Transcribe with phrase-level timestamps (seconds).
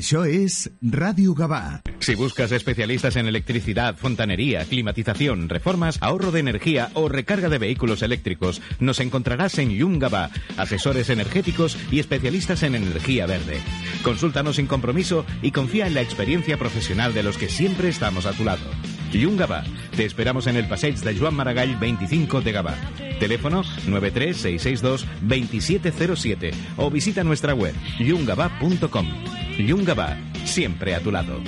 [0.00, 1.84] Això és Ràdio Gavà.
[2.00, 8.00] Si buscas especialistas en electricidad, fontanería, climatización, reformas, ahorro de energía o recarga de vehículos
[8.00, 13.60] eléctricos, nos encontrarás en Yungaba, asesores energéticos y especialistas en energía verde.
[14.02, 18.32] Consúltanos sin compromiso y confía en la experiencia profesional de los que siempre estamos a
[18.32, 18.64] tu lado.
[19.12, 19.64] Yungaba,
[19.96, 22.74] te esperamos en el Passeig de Joan Maragall 25 de Gavà.
[23.18, 29.39] Teléfono 93662-2707 o visita nuestra web yungaba.com.
[29.66, 31.40] Yungaba, siempre a tu lado.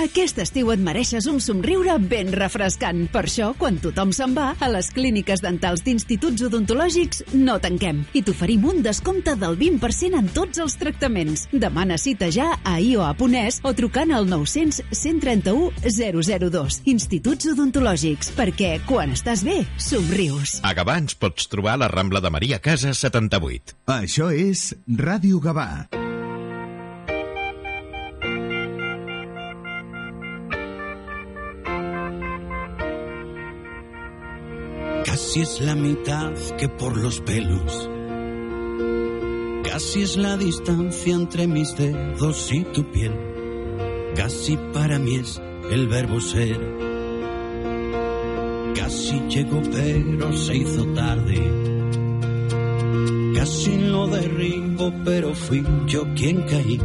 [0.00, 3.02] Aquest estiu et mereixes un somriure ben refrescant.
[3.12, 8.22] Per això, quan tothom se'n va, a les clíniques dentals d'instituts odontològics no tanquem i
[8.24, 11.44] t'oferim un descompte del 20% en tots els tractaments.
[11.52, 16.80] Demana cita ja a ioa.es o trucant al 900 131 002.
[16.96, 20.62] Instituts odontològics, perquè quan estàs bé, somrius.
[20.64, 23.76] A Gavà ens pots trobar a la Rambla de Maria Casa 78.
[24.00, 25.70] Això és Ràdio Gavà.
[35.10, 37.90] Casi es la mitad que por los pelos.
[39.64, 43.12] Casi es la distancia entre mis dedos y tu piel.
[44.14, 46.60] Casi para mí es el verbo ser.
[48.76, 51.40] Casi llegó pero se hizo tarde.
[53.34, 56.80] Casi lo derribo pero fui yo quien caí.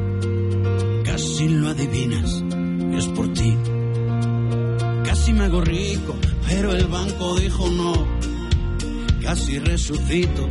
[1.04, 2.44] Casi lo adivinas,
[2.92, 3.56] es por ti.
[5.06, 6.16] Casi me hago rico,
[6.48, 8.15] pero el banco dijo no.
[9.26, 10.48] Casi resucito,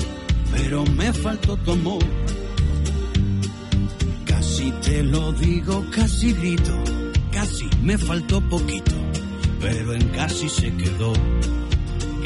[0.52, 2.04] pero me faltó tu amor.
[4.26, 6.74] Casi te lo digo, casi grito,
[7.30, 8.96] casi me faltó poquito,
[9.60, 11.12] pero en casi se quedó.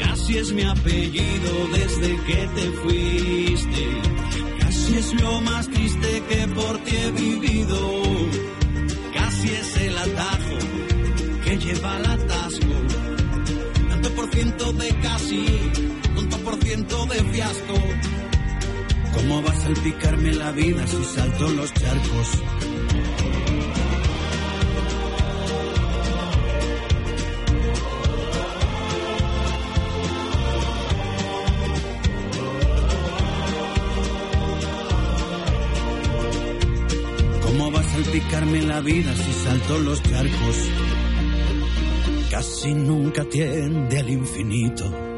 [0.03, 3.85] Casi es mi apellido desde que te fuiste.
[4.59, 8.01] Casi es lo más triste que por ti he vivido.
[9.13, 10.57] Casi es el atajo
[11.43, 12.75] que lleva al atasco.
[13.89, 15.45] Tanto por ciento de casi,
[16.39, 17.73] tanto por ciento de fiasco.
[19.13, 22.27] ¿Cómo va a salpicarme la vida si salto los charcos?
[37.41, 40.69] ¿Cómo va a salpicarme la vida si salto los charcos?
[42.29, 45.08] casi nunca tiende al infinito.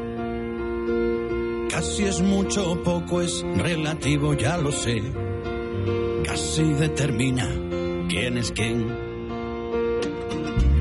[2.02, 5.00] Casi es mucho o poco, es relativo, ya lo sé.
[6.24, 7.48] Casi determina
[8.08, 8.88] quién es quién.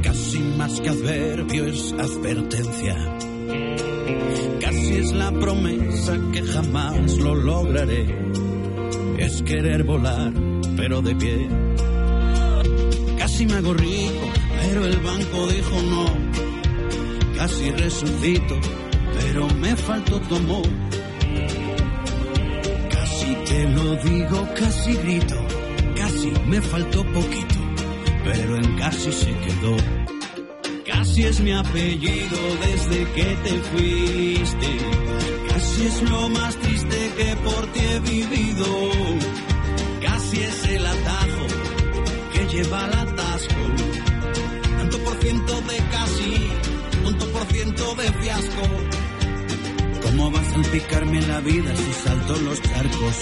[0.01, 2.95] Casi más que adverbio es advertencia.
[4.61, 8.07] Casi es la promesa que jamás lo lograré.
[9.19, 10.33] Es querer volar,
[10.75, 11.47] pero de pie.
[13.19, 14.27] Casi me hago rico,
[14.63, 16.05] pero el banco dijo no.
[17.37, 18.55] Casi resucito,
[19.19, 20.80] pero me faltó tu amor.
[23.51, 25.35] Te lo digo, casi grito,
[25.97, 27.59] casi me faltó poquito,
[28.23, 29.75] pero en casi se quedó.
[30.85, 34.69] Casi es mi apellido desde que te fuiste.
[35.49, 38.67] Casi es lo más triste que por ti he vivido.
[40.01, 41.45] Casi es el atajo
[42.31, 43.63] que lleva al atasco.
[44.77, 46.47] Tanto por ciento de casi,
[47.03, 49.00] tanto por ciento de fiasco.
[50.21, 53.15] ¿Cómo vas a salpicarme la vida si salto los charcos?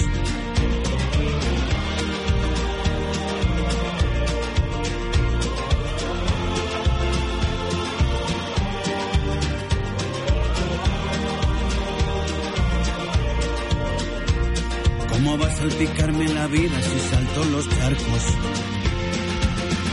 [15.10, 18.24] ¿Cómo va a salpicarme la vida si salto los charcos?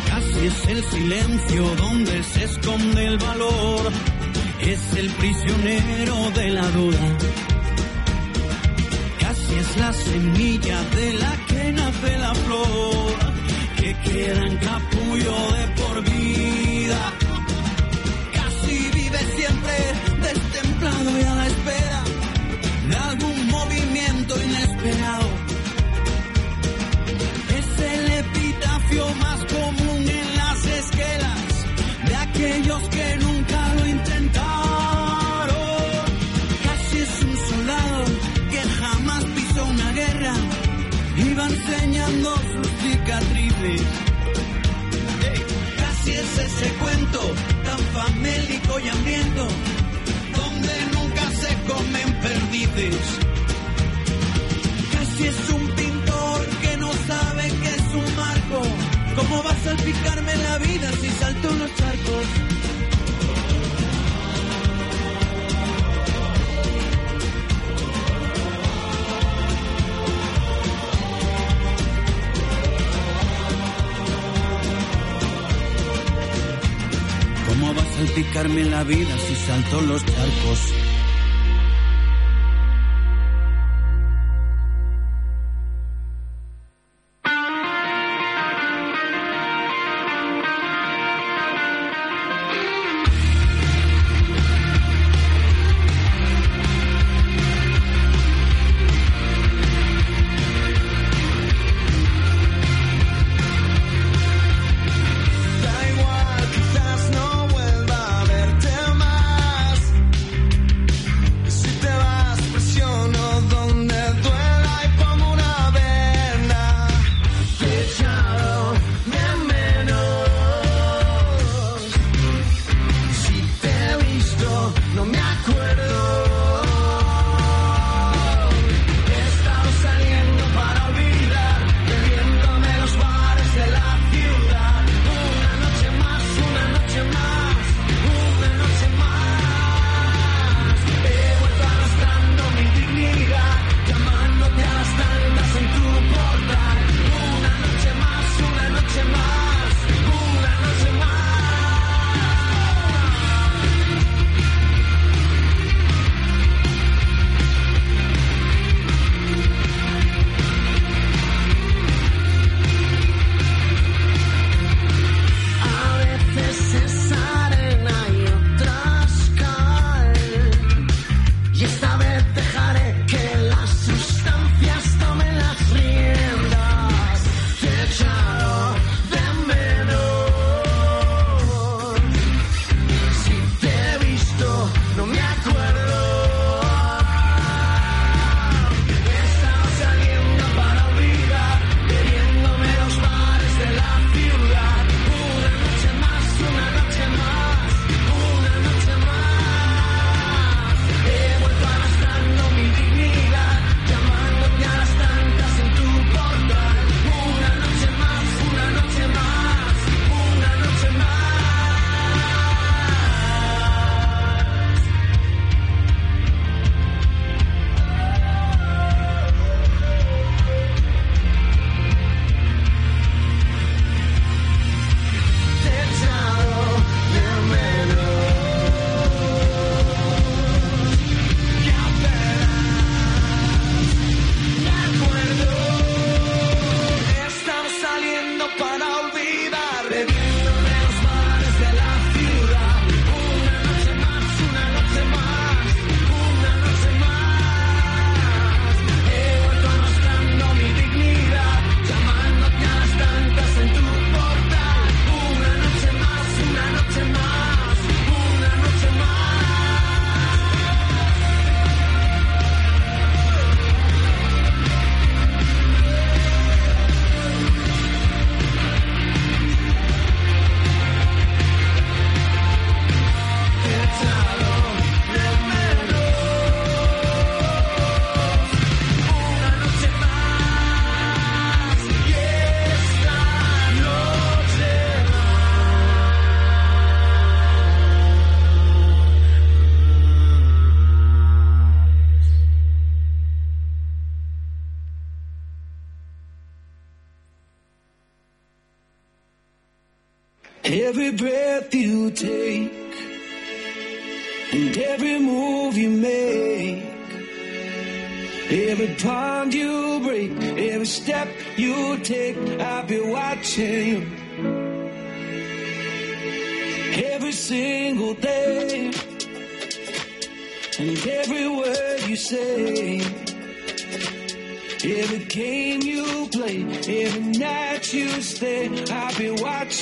[0.09, 4.16] Casi es el silencio donde se esconde el valor.
[4.67, 6.99] Es el prisionero de la duda.
[9.21, 13.15] Casi es la semilla de la que nace la flor.
[13.77, 17.13] Que queda en capullo de por vida.
[18.35, 19.77] Casi vive siempre
[20.21, 21.25] destemplado y
[59.77, 62.27] salpicarme la vida si salto unos charcos?
[77.49, 80.86] ¿Cómo va a salpicarme la vida si salto los charcos?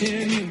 [0.02, 0.43] Watching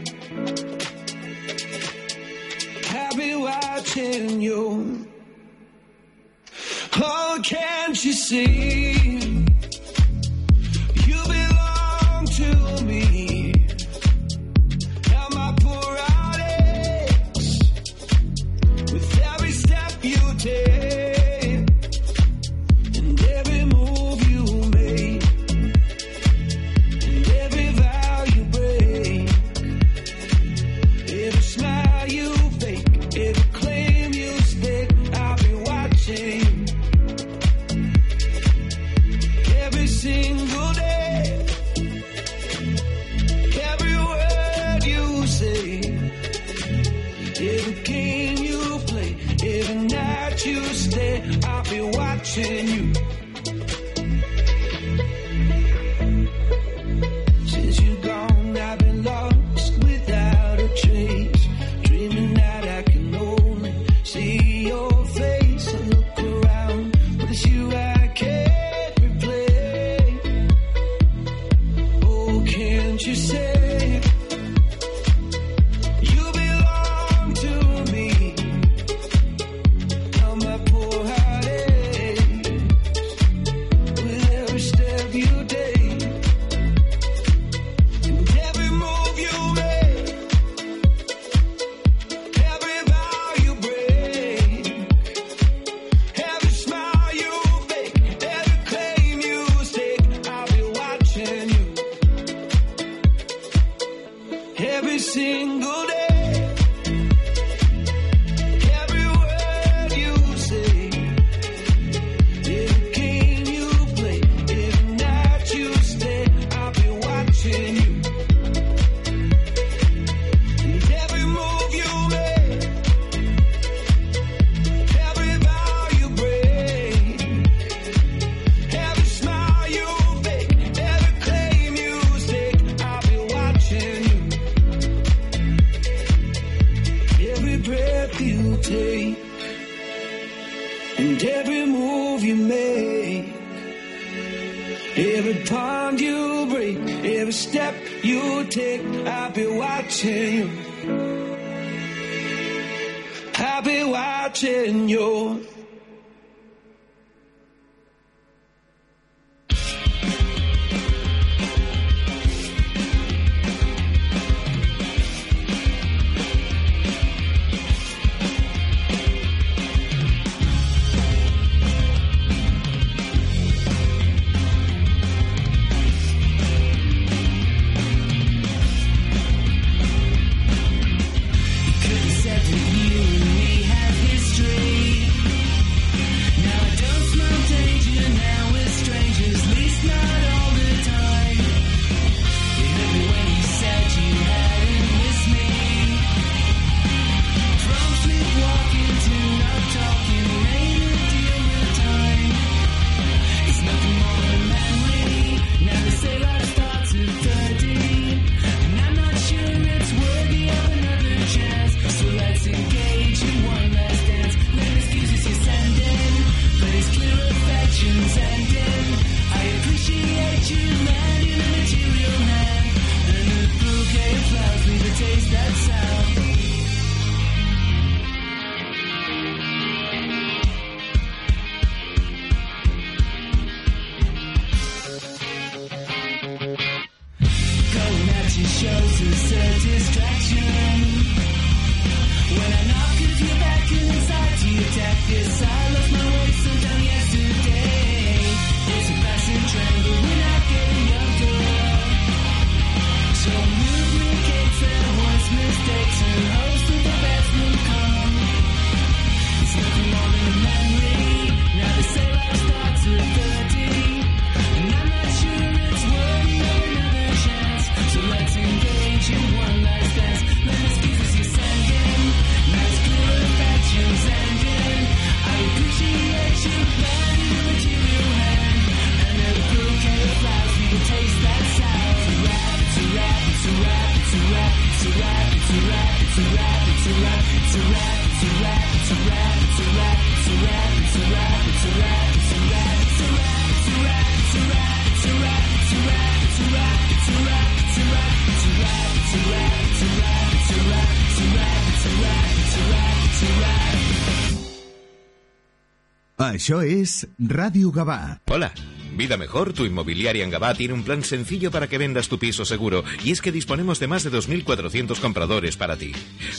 [306.24, 308.00] Ah, això és Ràdio Gavà.
[308.32, 308.48] Hola,
[308.96, 312.46] Vida Mejor, tu inmobiliaria en Gabá, tiene un plan sencillo para que vendas tu piso
[312.46, 315.92] seguro y es que disponemos de más de 2.400 compradores para ti.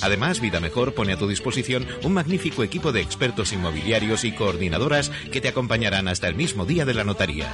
[0.02, 5.10] Además, Vida Mejor pone a tu disposición un magnífico equipo de expertos inmobiliarios y coordinadoras
[5.32, 7.52] que te acompañarán hasta el mismo día de la notaría.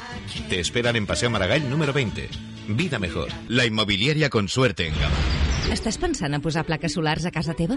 [0.49, 2.29] Te esperan en Paseo Maragall número 20.
[2.69, 5.17] Vida Mejor, la inmobiliaria con suerte en Gabá.
[5.71, 7.77] Estàs pensant a posar plaques solars a casa teva?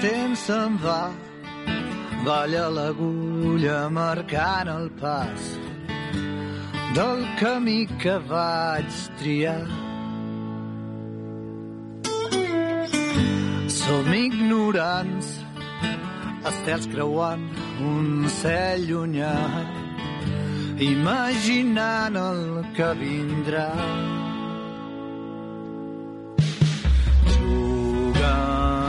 [0.00, 1.10] Temps se'n va,
[2.24, 5.42] balla l'agulla marcant el pas
[6.96, 8.88] del camí que vaig
[9.20, 9.66] triar.
[13.80, 15.28] Som ignorants,
[16.50, 17.44] estels creuant
[17.92, 19.36] un cel llunyà,
[20.90, 22.44] imaginant el
[22.76, 23.70] que vindrà.
[27.36, 28.79] Jugant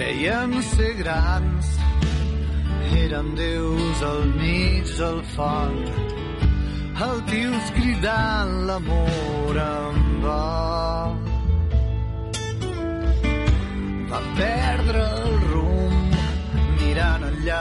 [0.00, 1.66] Creiem ser grans,
[2.96, 5.76] érem déus al mig del fang,
[7.06, 10.46] altius cridant l'amor en va.
[14.14, 16.16] Va perdre el rumb,
[16.80, 17.60] mirant enllà,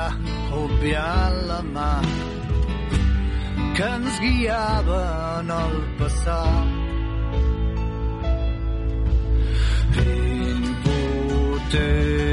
[0.61, 1.91] obviant la mà,
[3.75, 5.03] que ens guiava
[5.41, 6.67] en el passat.
[11.69, 12.28] impotent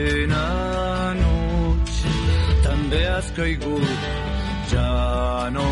[2.87, 3.85] també has caigut
[4.71, 5.71] ja no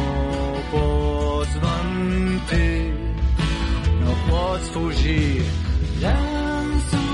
[0.73, 2.91] pots mentir.
[4.01, 5.45] No pots fugir.
[6.03, 7.05] Llanço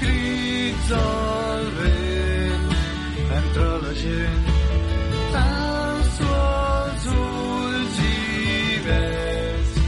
[0.00, 2.76] crits al vent
[3.38, 4.52] entre la gent
[5.36, 9.80] tanso els ulls i ves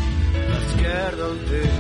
[0.46, 1.79] l'esquerda del temps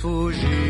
[0.00, 0.69] 浮日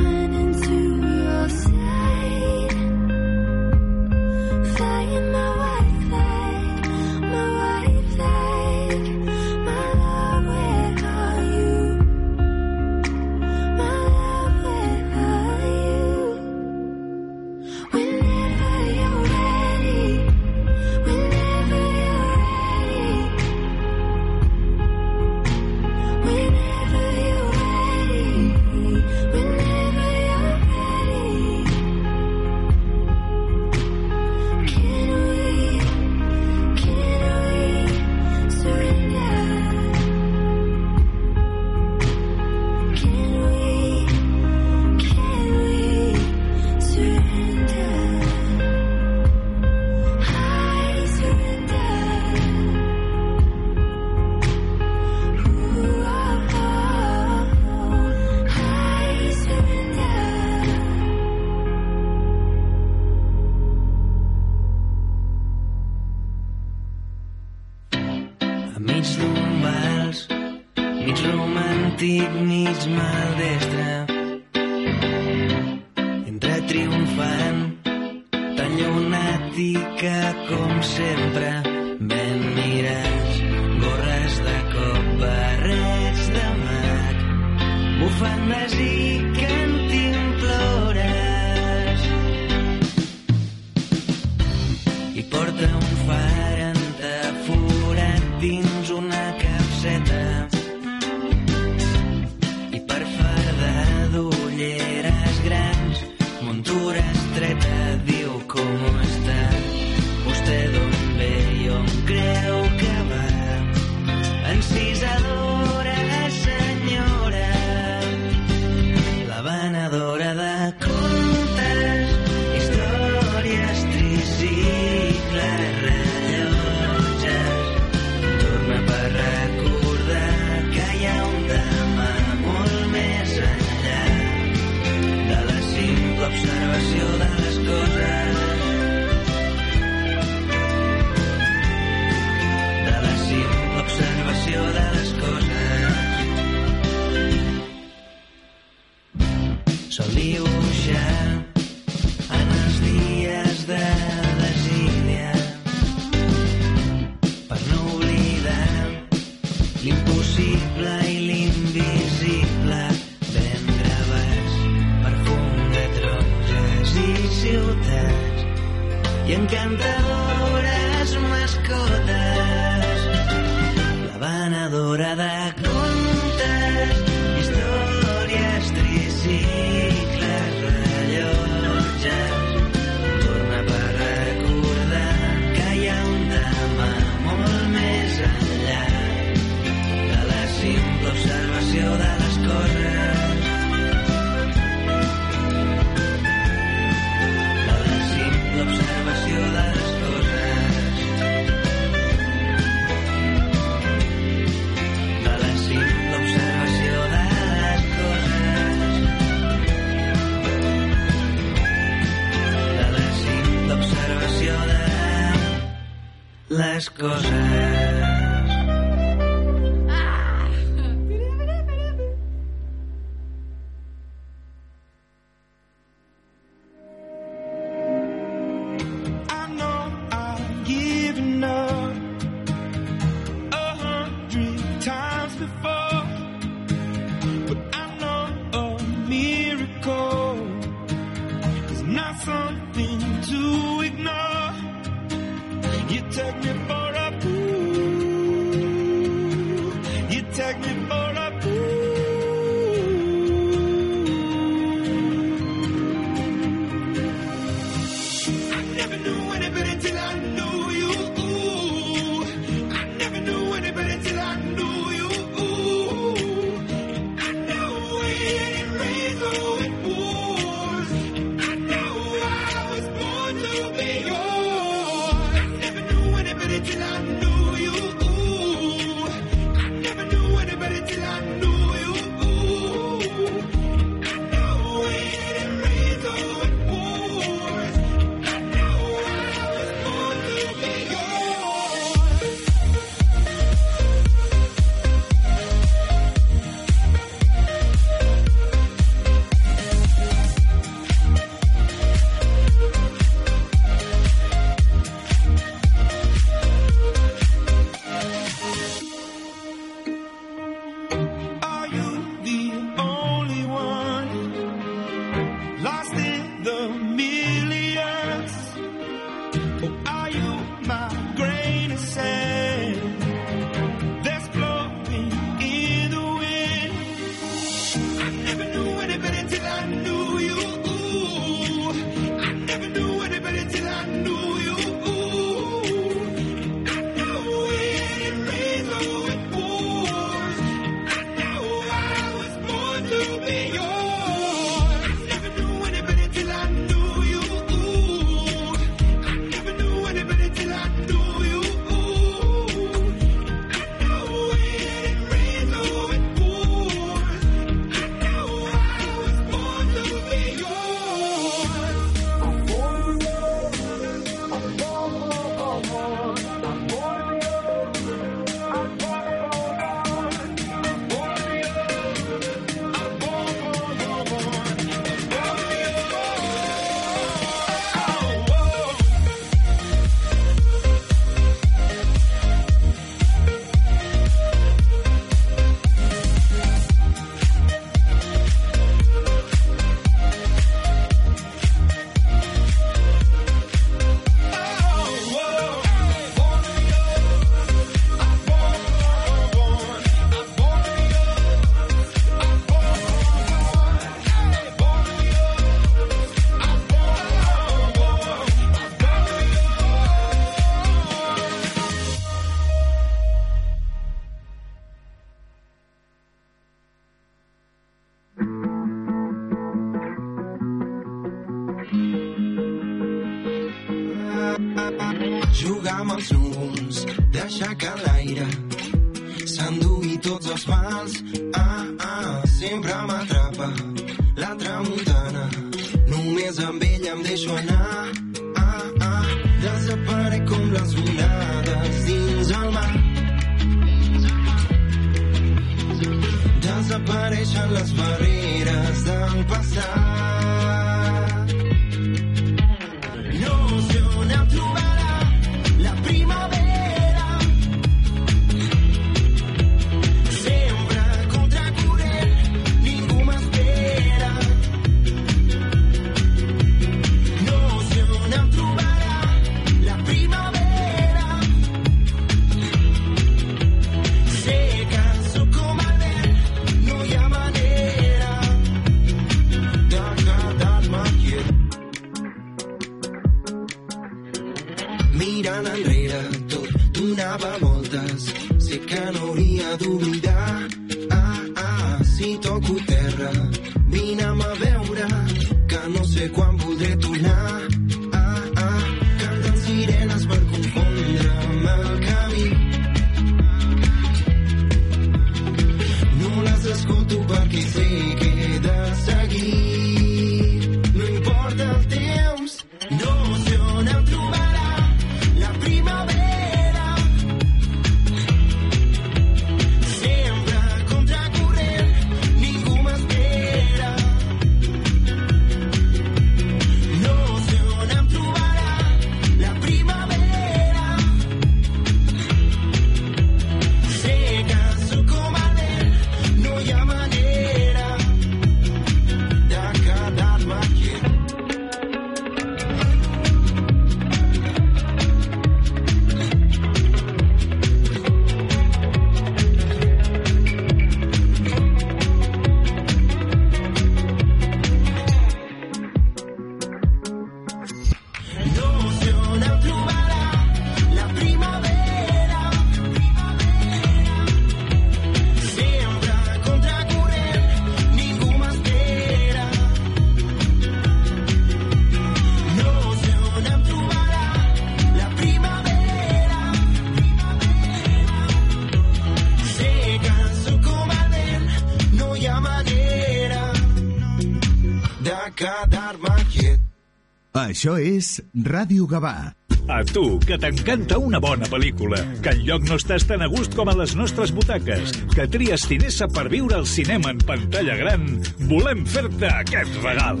[587.36, 589.12] Això és Ràdio Gavà.
[589.52, 593.36] A tu, que t'encanta una bona pel·lícula, que en lloc no estàs tan a gust
[593.36, 597.84] com a les nostres butaques, que tries Cinesa per viure el cinema en pantalla gran,
[598.32, 600.00] volem fer-te aquest regal.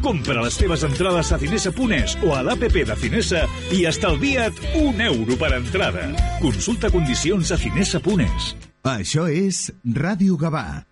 [0.00, 3.44] Compra les teves entrades a Cinesa.es o a l'APP de Cinesa
[3.76, 6.08] i estalvia't un euro per entrada.
[6.40, 8.54] Consulta condicions a Cinesa.es.
[8.88, 10.89] Això és Ràdio Gavà.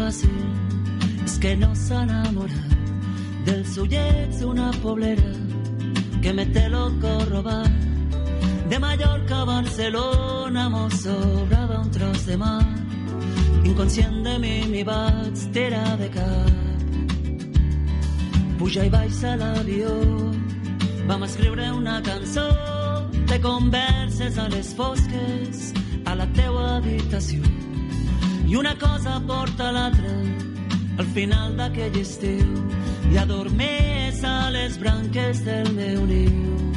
[0.00, 0.36] Fàcil
[1.24, 2.62] és que no s'enamora
[3.46, 5.32] dels ullets d'una poblera
[6.22, 7.68] que me té loco robar.
[8.70, 12.64] De Mallorca a Barcelona mos sobrava un tros de mar.
[13.64, 16.50] Inconscient de mi m'hi vaig tirar de cap.
[18.58, 19.94] Puja i baixa l'avió,
[21.08, 22.48] vam escriure una cançó
[23.30, 25.72] de converses a les fosques
[26.04, 27.49] a la teua habitació.
[28.50, 30.14] I una cosa porta l'altra
[30.98, 32.48] al final d'aquell estiu
[33.12, 36.72] i adormés a les branques del meu niu.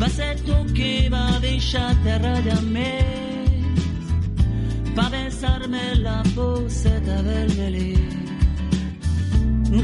[0.00, 3.10] Va ser tu qui va deixar terra allà més
[4.96, 7.92] va besar-me la poseta vermellí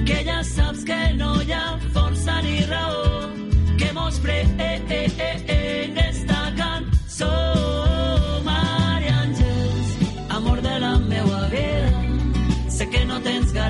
[0.07, 3.31] que ja saps que no hi ha força ni raó
[3.79, 4.56] que mos pren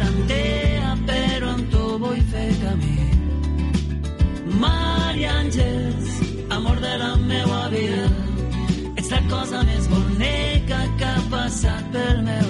[0.05, 2.97] no tens garantia però amb tu vull fer camí
[4.61, 6.11] Mar i àngels,
[6.57, 8.07] amor de la meua vida.
[8.97, 12.46] Ets la cosa més bonica que ha passat pel meu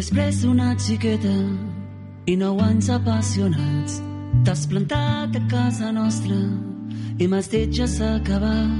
[0.00, 1.32] després una xiqueta
[2.32, 3.98] i nou anys apassionats
[4.46, 6.38] t'has plantat a casa nostra
[7.20, 8.70] i m'has dit ja s'ha acabat.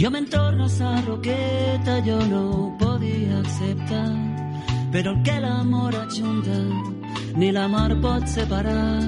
[0.00, 4.08] Jo me'n torno a sa roqueta, jo no ho podia acceptar,
[4.92, 6.60] però el que l'amor ajunta
[7.36, 9.04] ni la mar pot separar.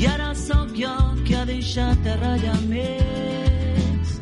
[0.00, 0.96] I ara sóc jo
[1.26, 4.16] que ha deixat terra ja més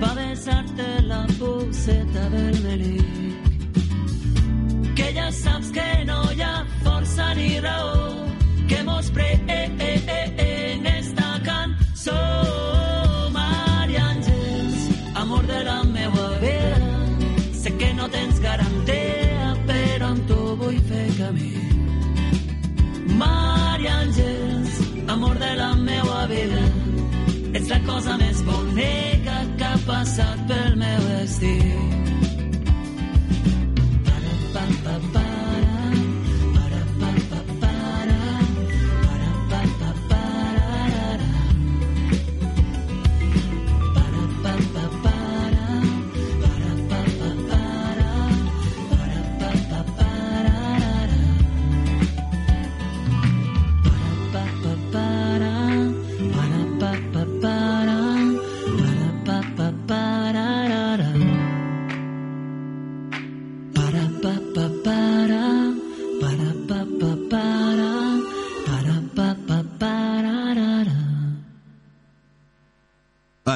[0.00, 3.45] va besar-te la puceta vermellí que
[5.16, 6.54] ja saps que no hi ha
[6.84, 7.96] força ni raó.
[8.68, 9.50] Que mos pren
[10.98, 12.20] esta cançó
[13.36, 14.80] Mar i àngels,
[15.22, 16.90] amor de la meua vida
[17.62, 21.52] sé que no tens garantia però amb tu vull fer camí.
[23.22, 24.80] Mar i àngels,
[25.14, 26.64] amor de la meua vida
[27.56, 31.54] ets la cosa més bonica que ha passat pel meu destí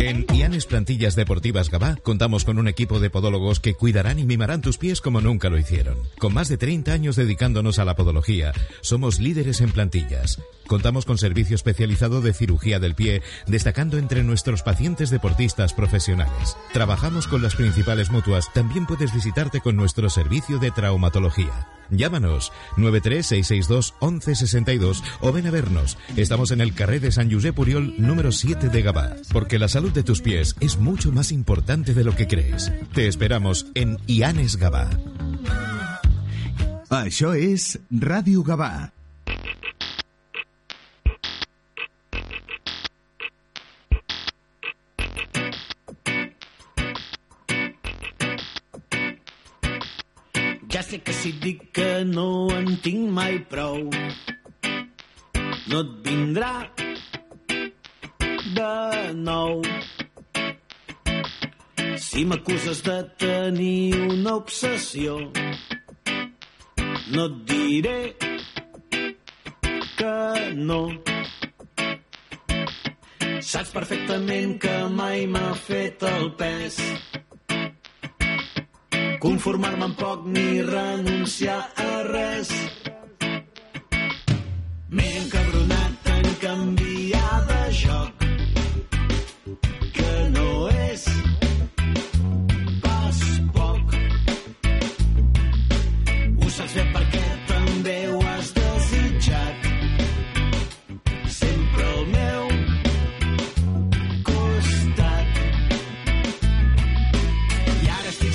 [0.00, 4.60] En Ianes Plantillas Deportivas Gabá contamos con un equipo de podólogos que cuidarán y mimarán
[4.60, 5.98] tus pies como nunca lo hicieron.
[6.20, 10.40] Con más de 30 años dedicándonos a la podología, somos líderes en plantillas.
[10.68, 16.56] Contamos con servicio especializado de cirugía del pie, destacando entre nuestros pacientes deportistas profesionales.
[16.72, 21.66] Trabajamos con las principales mutuas, también puedes visitarte con nuestro servicio de traumatología.
[21.90, 25.96] Llámanos 936621162 o ven a vernos.
[26.16, 29.87] Estamos en el carré de San Josep Puriol número 7 de Gabá, porque la salud
[29.92, 32.72] de tus pies es mucho más importante de lo que crees.
[32.94, 34.90] Te esperamos en Ianes Gabá.
[36.88, 38.88] Això és Ràdio Gavà.
[50.72, 53.88] Ja sé que si dic que no en tinc mai prou,
[55.68, 56.52] no et vindrà
[58.58, 59.62] de nou.
[61.98, 65.18] Si m'acuses de tenir una obsessió,
[67.12, 68.00] no et diré
[69.98, 70.16] que
[70.70, 70.80] no.
[73.48, 76.80] Saps perfectament que mai m'ha fet el pes.
[79.22, 82.52] Conformar-me amb poc ni renunciar a res.
[84.90, 86.87] M'he encabronat en canviar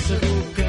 [0.06, 0.63] seguro que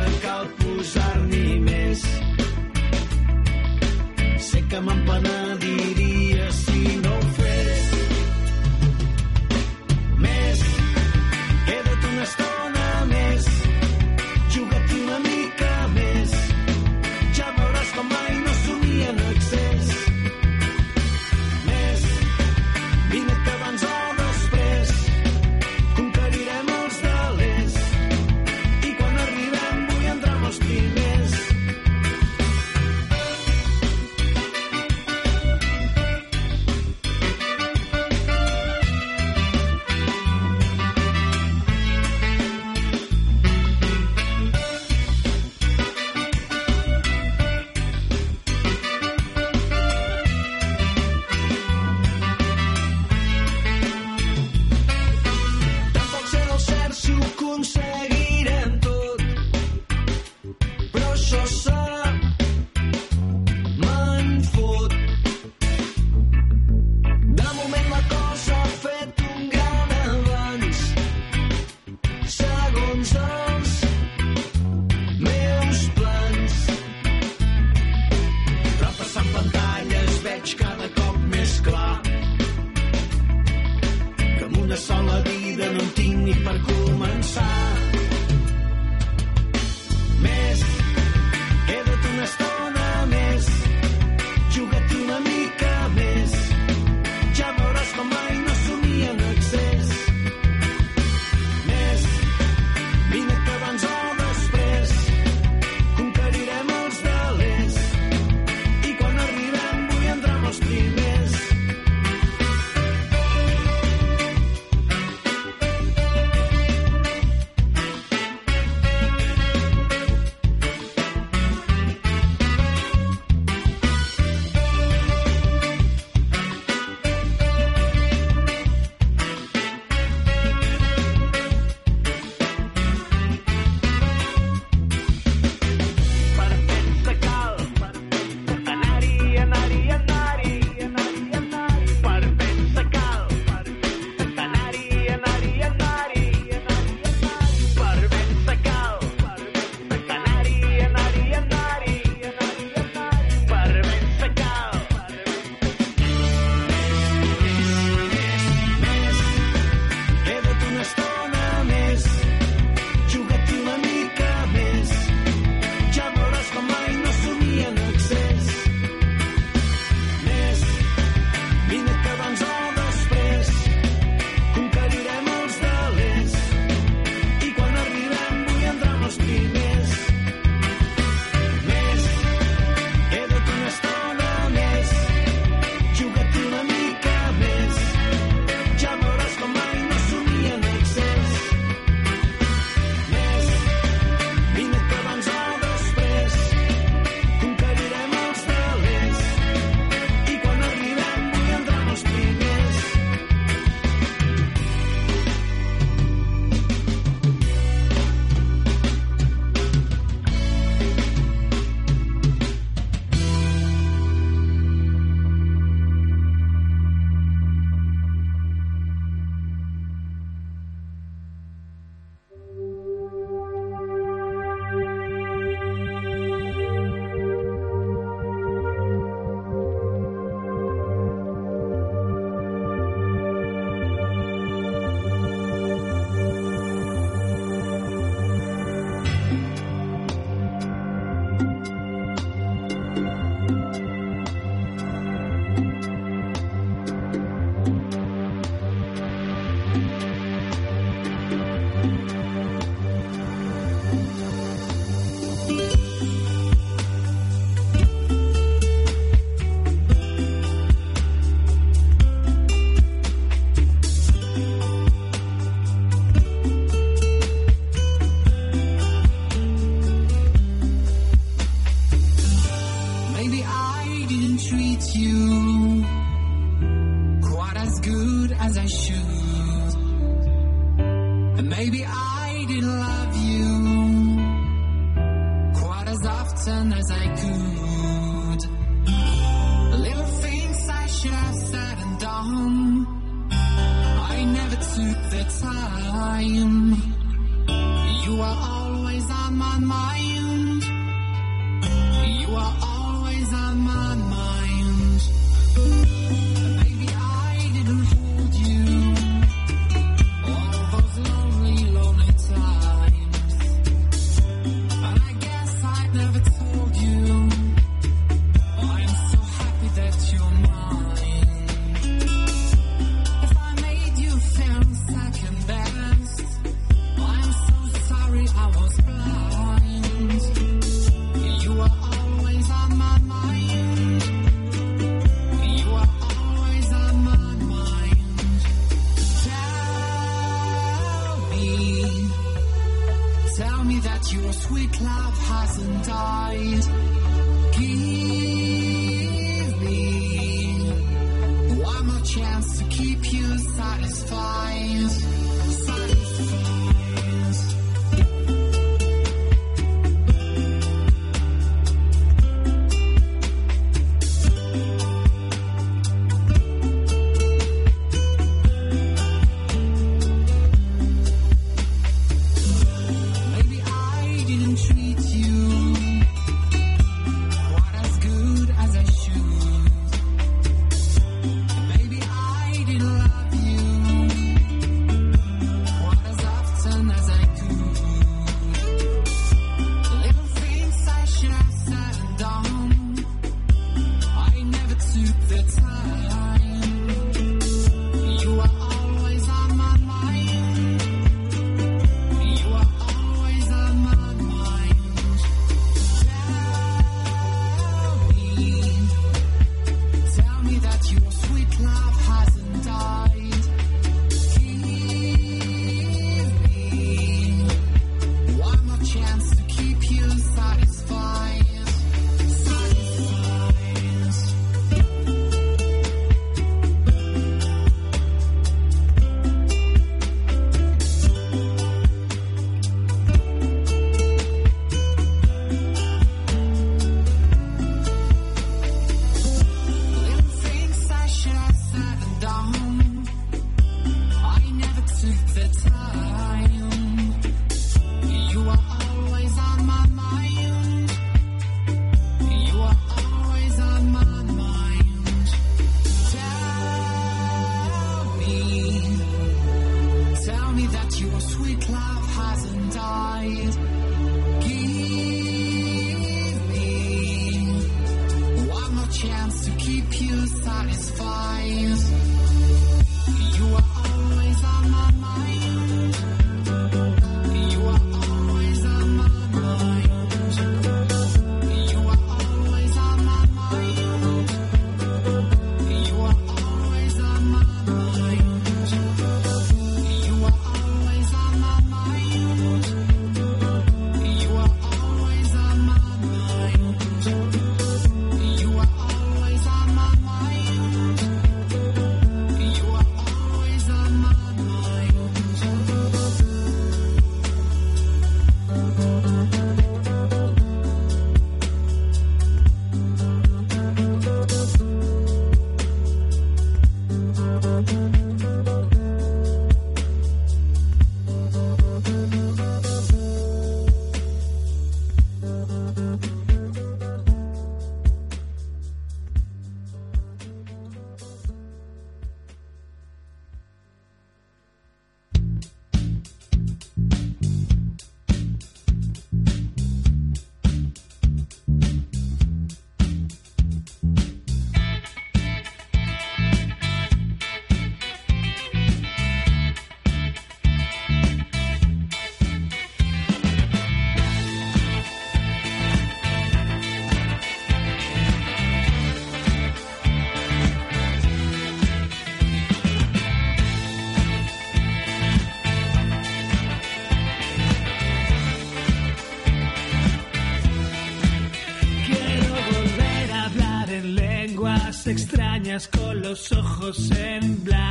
[575.45, 577.64] con los ojos en blanco.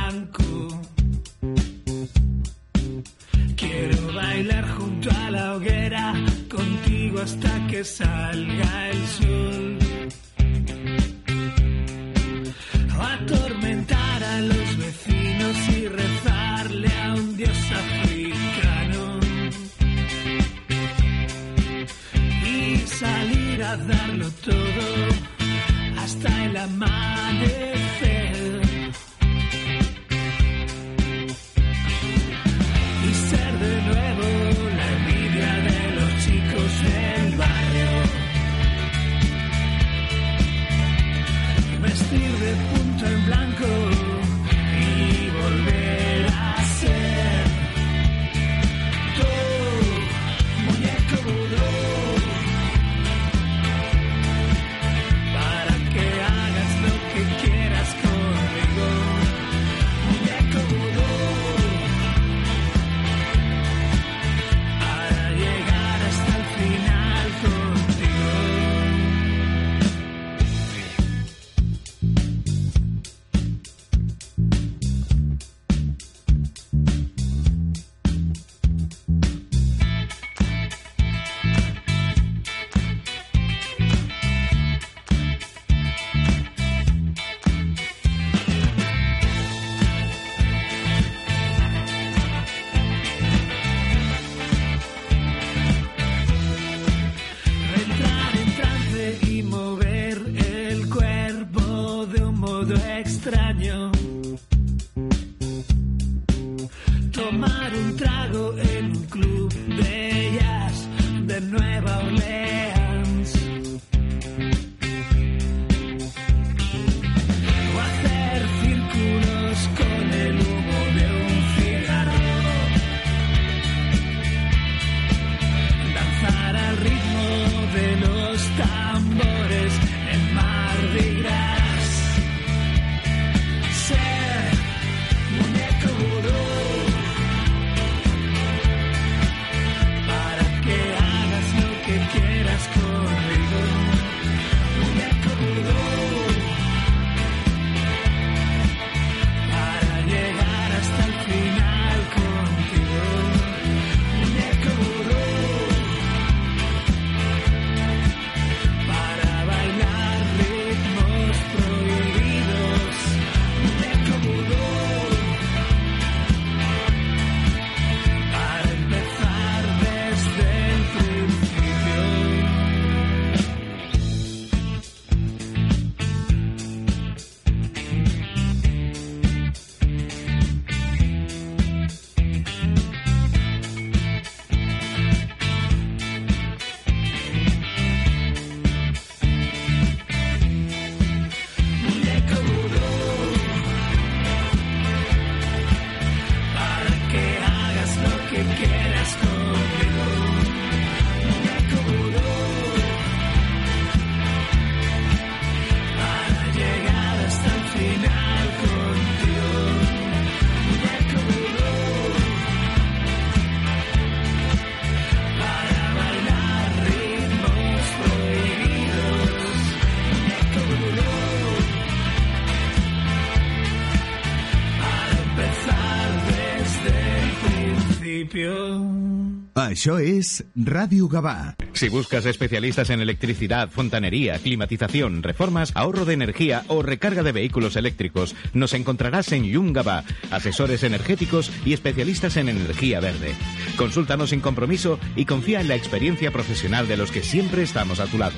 [229.75, 231.57] Això és Ràdio Gavà.
[231.75, 237.75] Si buscas especialistas en electricidad, fontanería, climatización, reformas, ahorro de energía o recarga de vehículos
[237.75, 243.35] eléctricos, nos encontrarás en Yungaba, asesores energéticos y especialistas en energía verde.
[243.75, 248.05] Consúltanos sin compromiso y confía en la experiencia profesional de los que siempre estamos a
[248.05, 248.37] tu lado.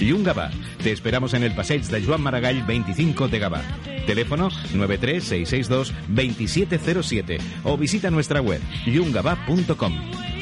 [0.00, 0.50] Yungaba,
[0.82, 3.60] te esperamos en el Passeig de Joan Maragall 25 de Gavà.
[4.06, 9.92] Teléfono 93662-2707 o visita nuestra web yungaba.com.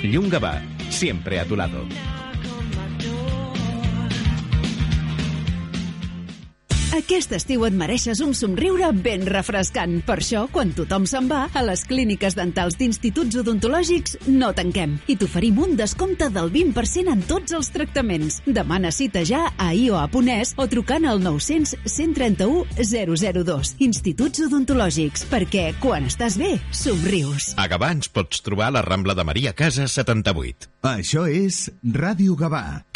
[0.03, 1.85] Yungaba, siempre a tu lado.
[6.97, 9.99] Aquest estiu et mereixes un somriure ben refrescant.
[10.07, 15.19] Per això, quan tothom se'n va, a les clíniques dentals d'instituts odontològics no tanquem i
[15.21, 18.41] t'oferim un descompte del 20% en tots els tractaments.
[18.49, 23.77] Demana cita ja a IOA.es o trucant al 900 131 002.
[23.85, 27.53] Instituts odontològics, perquè quan estàs bé, somrius.
[27.61, 30.73] A Gavà ens pots trobar a la Rambla de Maria Casas 78.
[30.97, 32.96] Això és Ràdio Gavà.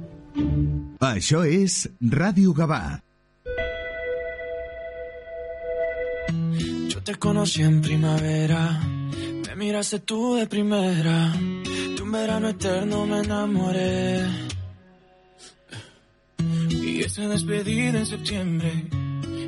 [1.01, 2.99] Això és Ràdio Gavà.
[6.91, 8.79] Yo te conocí en primavera,
[9.47, 14.25] me miraste tú de primera, de un verano eterno me enamoré.
[16.69, 18.71] Y esa despedida en septiembre,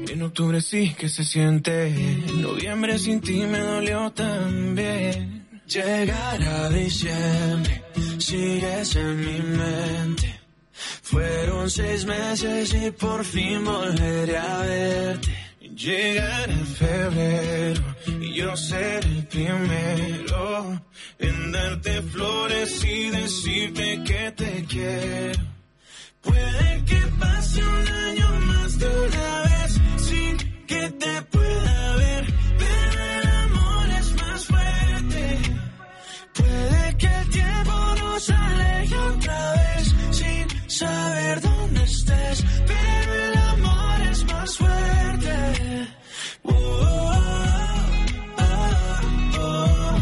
[0.09, 5.47] en octubre sí que se siente, en noviembre sin ti me dolió también.
[5.67, 7.83] Llegar a diciembre,
[8.17, 10.42] sigues en mi mente.
[11.01, 15.43] Fueron seis meses y por fin volveré a verte.
[15.75, 17.81] Llegar a febrero
[18.21, 20.81] y yo ser el primero
[21.17, 25.43] en darte flores y decirte que te quiero.
[26.21, 30.37] Puede que pase un año más de una vez sin
[30.67, 32.25] que te pueda ver,
[32.59, 35.39] pero el amor es más fuerte.
[36.33, 39.62] Puede que el tiempo nos aleje otra vez
[40.73, 45.87] saber dónde estés, pero el amor es más fuerte.
[46.43, 47.13] Oh,
[49.37, 49.97] oh.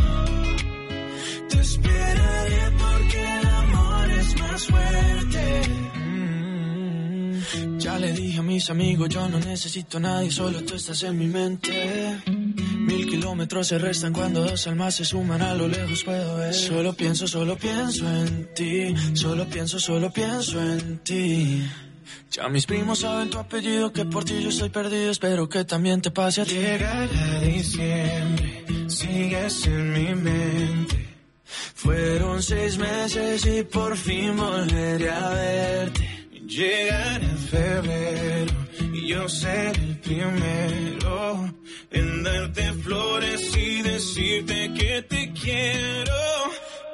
[1.49, 5.10] Te esperaré porque el amor es más fuerte.
[8.01, 11.27] Le dije a mis amigos, yo no necesito a nadie, solo tú estás en mi
[11.27, 12.19] mente.
[12.25, 16.51] Mil kilómetros se restan cuando dos almas se suman, a lo lejos puedo ver.
[16.51, 21.63] Solo pienso, solo pienso en ti, solo pienso, solo pienso en ti.
[22.31, 26.01] Ya mis primos saben tu apellido, que por ti yo estoy perdido, espero que también
[26.01, 26.55] te pase a ti.
[26.55, 31.07] Llegará diciembre, sigues en mi mente.
[31.75, 36.20] Fueron seis meses y por fin volveré a verte.
[36.51, 38.53] Llegará febrero
[38.93, 41.53] y yo seré el primero
[41.91, 46.13] en darte flores y decirte que te quiero.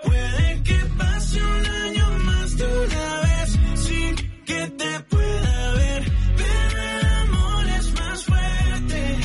[0.04, 4.16] Puede que pase un año más de una vez sin
[4.46, 6.04] que te pueda ver,
[6.38, 9.18] pero el amor es más fuerte.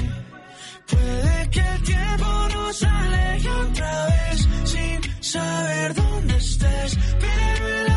[0.92, 7.91] Puede que el tiempo nos aleje otra vez sin saber dónde estés, pero el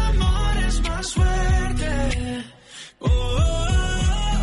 [1.15, 1.91] fuerte.
[2.99, 4.37] Oh, oh,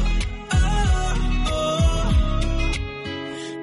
[0.52, 1.14] oh,
[1.52, 2.10] oh.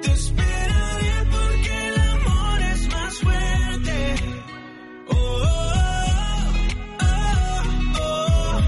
[0.02, 3.96] Te esperaré porque el amor es más fuerte.
[5.08, 5.14] Oh,
[7.00, 7.62] oh,
[8.00, 8.60] oh.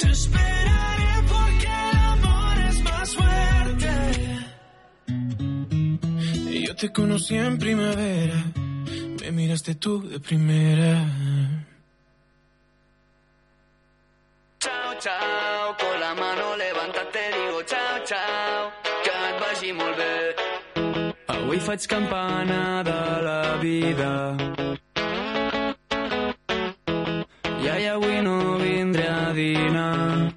[0.00, 3.92] Te esperaré porque el amor es más fuerte.
[6.66, 8.40] Yo te conocí en primavera,
[9.20, 11.65] me miraste tú de primera.
[14.66, 18.72] Ciao, ciao, con la mano levanta te digo ciao, ciao,
[19.04, 20.34] que et vagi molt bé.
[21.26, 24.12] Avui faig campana de la vida.
[27.62, 30.34] I ai, avui no vindré a dinar.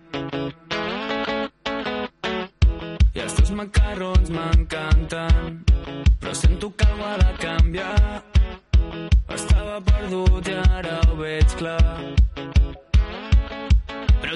[3.16, 5.64] I els teus macarrons m'encanten,
[6.20, 8.24] però sento que algú ha de canviar.
[9.34, 12.09] Estava perdut i ara ho veig clar.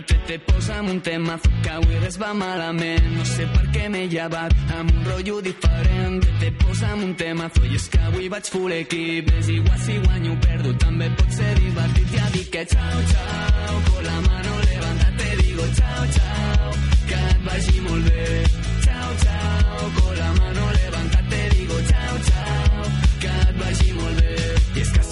[0.06, 3.06] Te te posa'm un temazo que avui res va malament.
[3.18, 6.18] No sé per què m'he llevat amb un rotllo diferent.
[6.24, 9.32] Te te posa'm un temazo i és que avui vaig full equip.
[9.40, 12.12] És igual si guanyo o perdo, també pot ser divertit.
[12.18, 16.76] Ja dic que ciao, ciao, con la mano levanta te digo ciao, ciao,
[17.08, 18.44] que et vagi molt bé.
[18.88, 20.63] Ciao, ciao, con la mano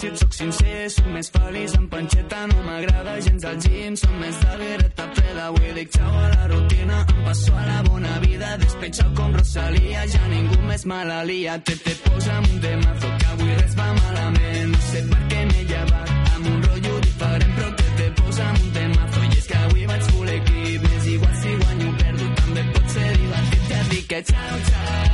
[0.01, 4.15] si et soc sincer, soc més feliç en panxeta, no m'agrada gens el gym, som
[4.17, 8.15] més de birreta freda, avui dic xau a la rutina, em passo a la bona
[8.23, 13.13] vida, despechado com Rosalía, ja ningú més me la lia, te te posa'm un temazo,
[13.19, 17.55] que avui res va malament, no sé per què m'he llevat, amb un rotllo diferent,
[17.59, 21.39] però te te posa'm un temazo, i és que avui vaig full equip, m'és igual
[21.45, 25.10] si guanyo o perdo, també pot ser divertit, ja dic que ciao, ciao,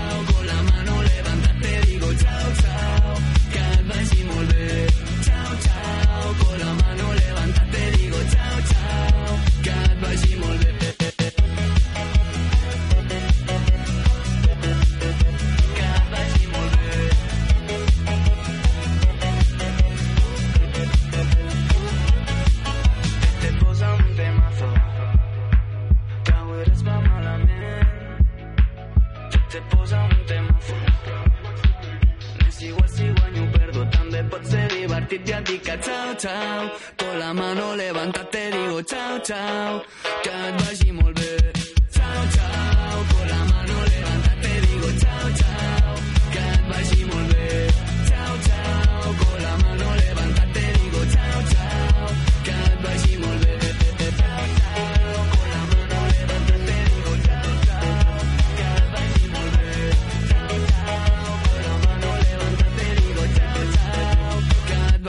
[35.08, 36.72] ti te dica chao, chao.
[36.98, 39.84] Con la mano levántate te digo chao, chao.
[40.24, 41.37] Que et vagi molt bé.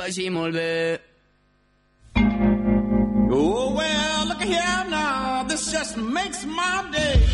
[0.09, 0.99] Shimul Beh.
[3.31, 5.45] Oh, well, look here now.
[5.45, 7.28] This just makes my day.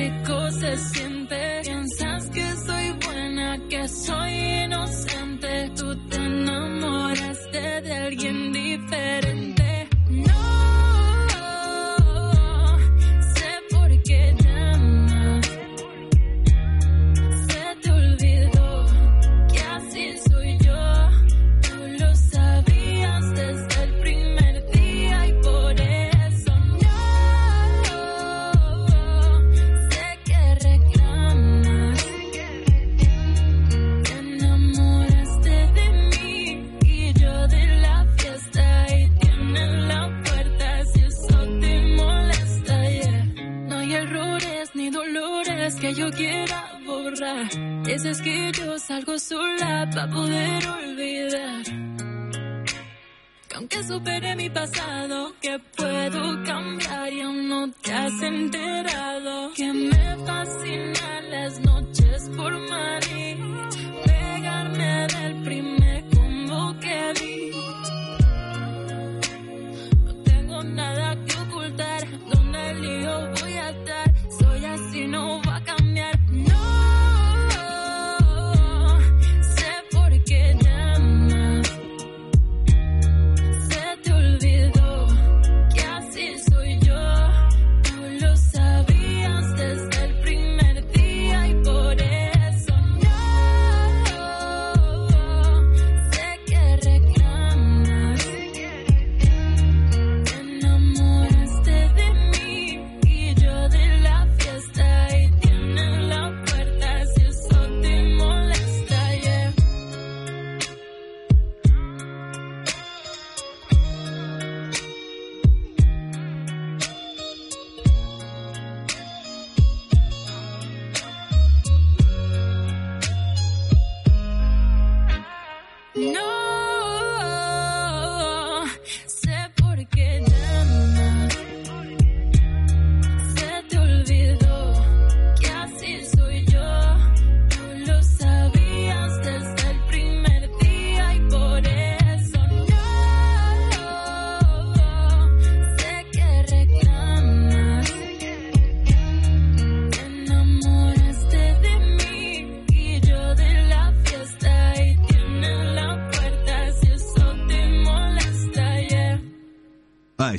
[0.00, 1.09] eléctrico se siente.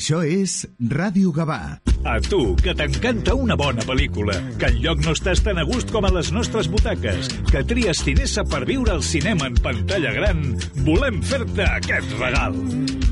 [0.02, 1.78] Això és Ràdio Gavà.
[2.10, 5.94] A tu, que t'encanta una bona pel·lícula, que en lloc no estàs tan a gust
[5.94, 10.42] com a les nostres butaques, que tries Cinesa per viure el cinema en pantalla gran,
[10.88, 12.58] volem fer-te aquest regal.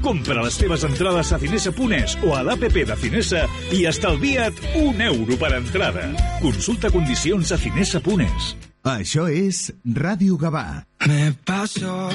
[0.01, 5.37] Compra les teves entrades a Cinesa.es o a l'APP de Cinesa i estalvia't un euro
[5.37, 6.09] per entrada.
[6.41, 8.53] Consulta condicions a Cinesa.es.
[8.97, 10.87] Això és Ràdio Gavà.
[11.05, 12.09] Me paso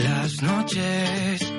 [0.00, 1.50] las noches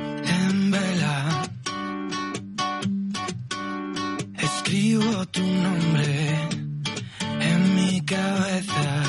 [5.32, 6.50] tu nombre
[7.40, 9.04] en mi cabeza.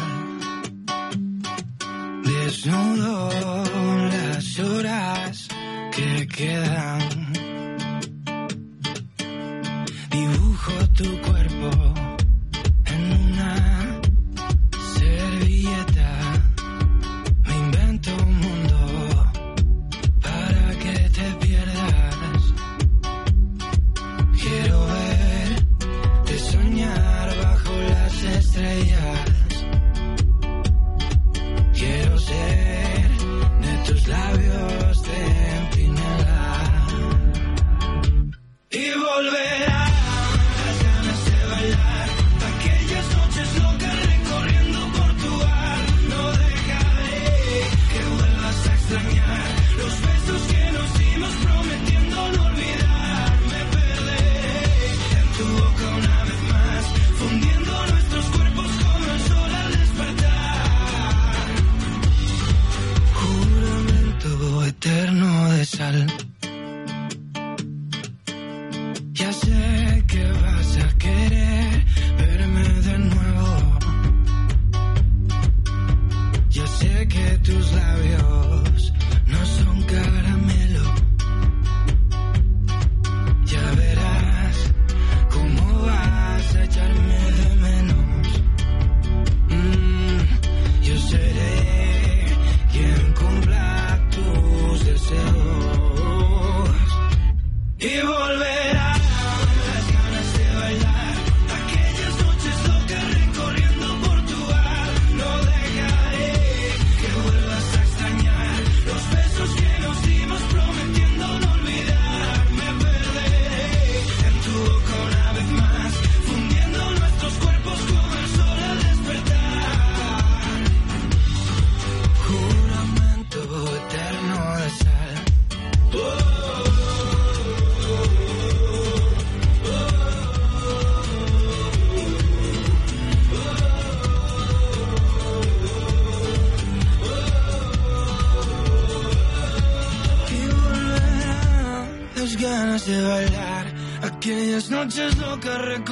[2.25, 3.31] Desnudo
[4.11, 5.49] las horas
[5.95, 7.33] que quedan.
[10.11, 12.02] Dibujo tu cuerpo.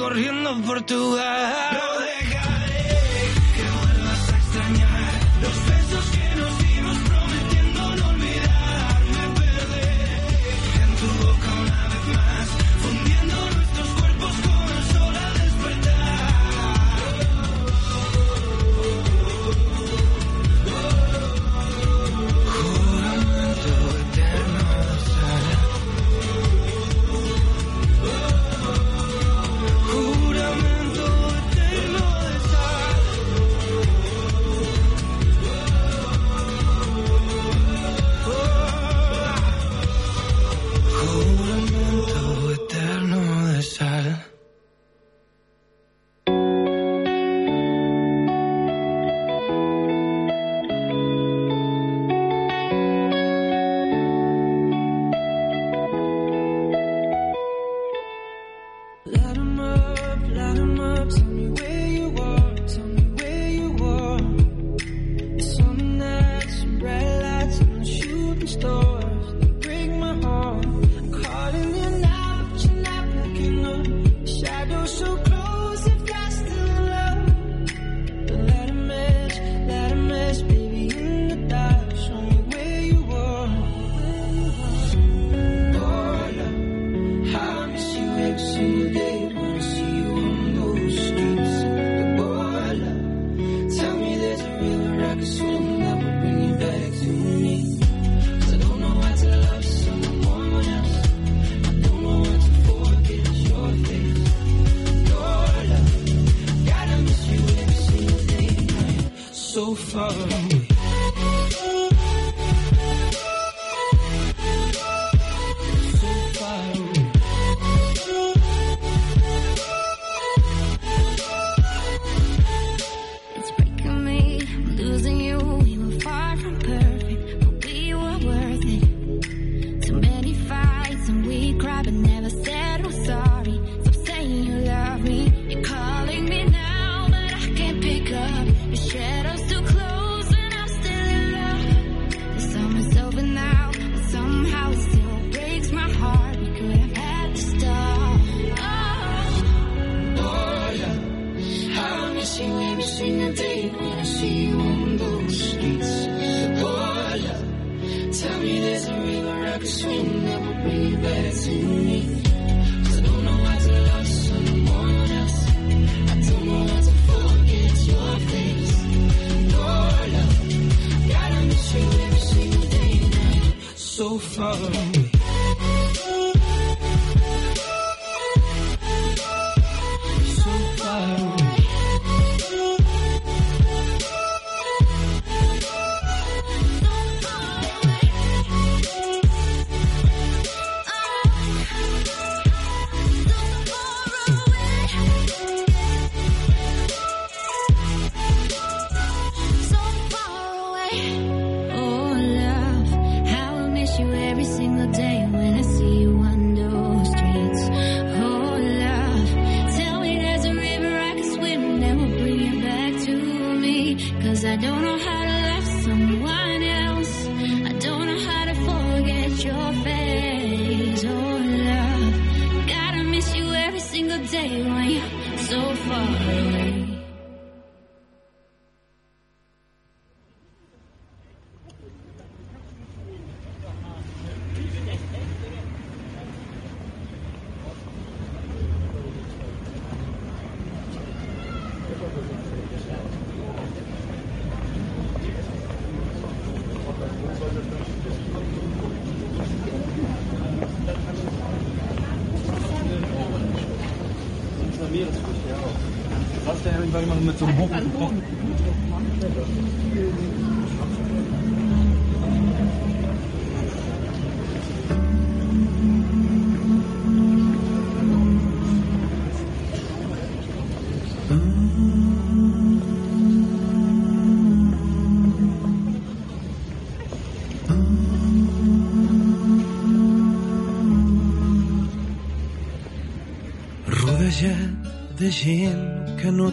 [0.01, 1.10] corriendo por tu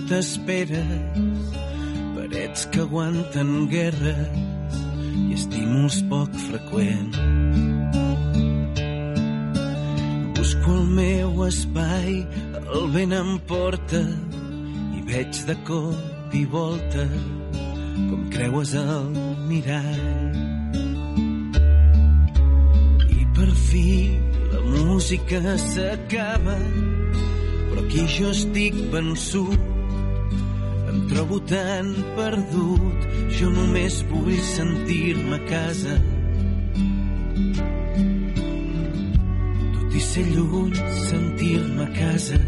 [0.08, 0.84] t'espera,
[2.16, 4.44] parets que aguanten guerres
[5.28, 7.26] i estímuls poc freqüents.
[10.68, 12.14] Tanco el meu espai,
[12.76, 14.00] el vent em porta
[14.98, 17.06] i veig de cop i volta
[17.94, 19.06] com creues el
[19.48, 20.36] mirall.
[23.16, 23.86] I per fi
[24.52, 26.58] la música s'acaba,
[27.70, 29.77] però aquí jo estic vençut.
[31.08, 35.94] Trobo tan perdut, jo només vull sentir-me a casa.
[39.72, 40.76] Tot i ser lluny,
[41.08, 42.38] sentir-me a casa.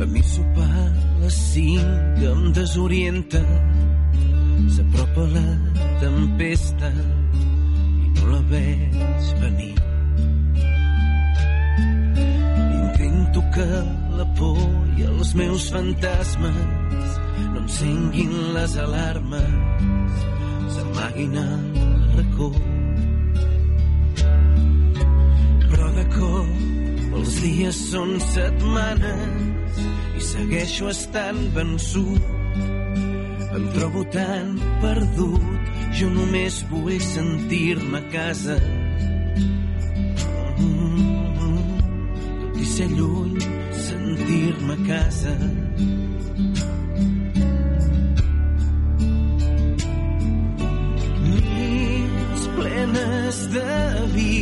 [0.00, 0.90] A mi sopar a
[1.22, 3.46] les cinc em desorienta.
[4.74, 5.48] S'apropa la
[6.02, 6.90] tempesta
[8.50, 9.74] veig venir.
[12.80, 13.68] Intento que
[14.18, 14.60] la por
[14.98, 17.20] i els meus fantasmes
[17.52, 20.26] no encenguin les alarmes,
[20.74, 21.64] s'amaguin al
[22.16, 22.50] racó.
[25.70, 29.80] Però de cop els dies són setmanes
[30.18, 32.36] i segueixo estant vençut.
[33.50, 35.59] Em trobo tan perdut,
[35.98, 38.56] jo només vull sentir-me a casa.
[41.40, 43.36] Tot i ser lluny,
[43.86, 45.34] sentir-me a casa.
[51.26, 53.76] Nits plenes de
[54.16, 54.34] vi,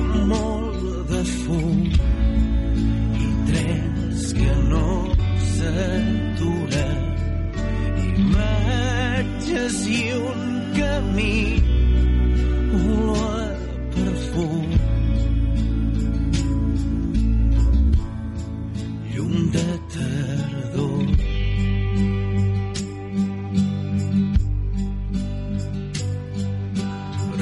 [0.00, 1.80] amb molt de fum
[3.24, 4.86] i trens que no
[5.54, 6.07] s'aturen
[9.48, 11.62] imatges i un camí
[12.78, 13.54] olor
[13.94, 14.66] perfum
[19.12, 21.06] llum de tardor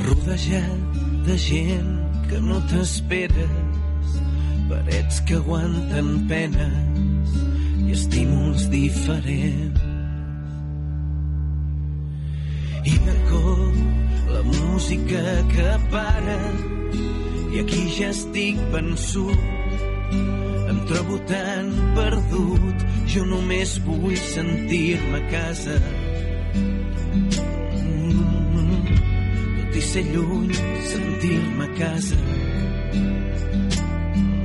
[0.06, 0.80] rodejat
[1.26, 1.90] de gent
[2.28, 4.20] que no t'esperes
[4.68, 7.34] parets que aguanten penes
[7.86, 9.85] i estímuls diferents
[14.86, 16.38] música que para.
[17.52, 19.38] I aquí ja estic vençut.
[20.70, 22.86] Em trobo tan perdut.
[23.06, 25.76] Jo només vull sentir-me a casa.
[27.82, 28.86] Mm,
[29.58, 30.54] tot i ser lluny
[30.92, 32.18] sentir-me a casa.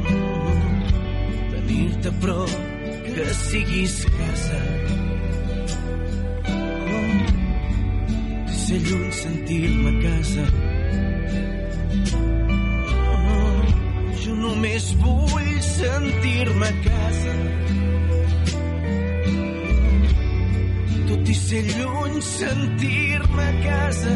[0.09, 0.69] Mm,
[1.51, 2.51] tenir-te a prop
[3.11, 4.80] que siguis casa
[8.71, 10.43] ser lluny sentir-me a casa.
[12.15, 13.63] Oh,
[14.23, 17.35] jo només vull sentir-me a casa.
[21.09, 24.15] Tot i ser lluny sentir-me a casa.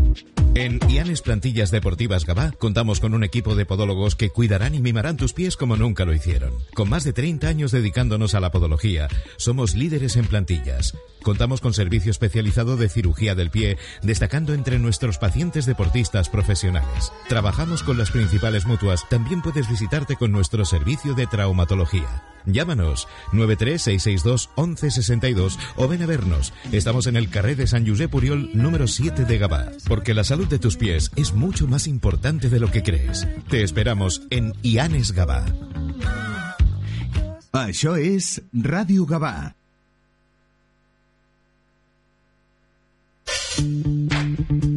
[0.53, 5.15] En Ianes Plantillas Deportivas Gabá contamos con un equipo de podólogos que cuidarán y mimarán
[5.15, 6.51] tus pies como nunca lo hicieron.
[6.73, 9.07] Con más de 30 años dedicándonos a la podología,
[9.37, 10.93] somos líderes en plantillas.
[11.23, 17.11] Contamos con servicio especializado de cirugía del pie, destacando entre nuestros pacientes deportistas profesionales.
[17.29, 22.23] Trabajamos con las principales mutuas, también puedes visitarte con nuestro servicio de traumatología.
[22.45, 26.53] Llámanos 936621162 o ven a vernos.
[26.71, 30.47] Estamos en el carré de San Josep Puriol número 7 de Gabá, porque la salud
[30.47, 33.27] de tus pies es mucho más importante de lo que crees.
[33.49, 35.45] Te esperamos en Ianes Gabá.
[37.51, 39.60] Això és Ràdio Gavà.
[43.61, 44.70] thank you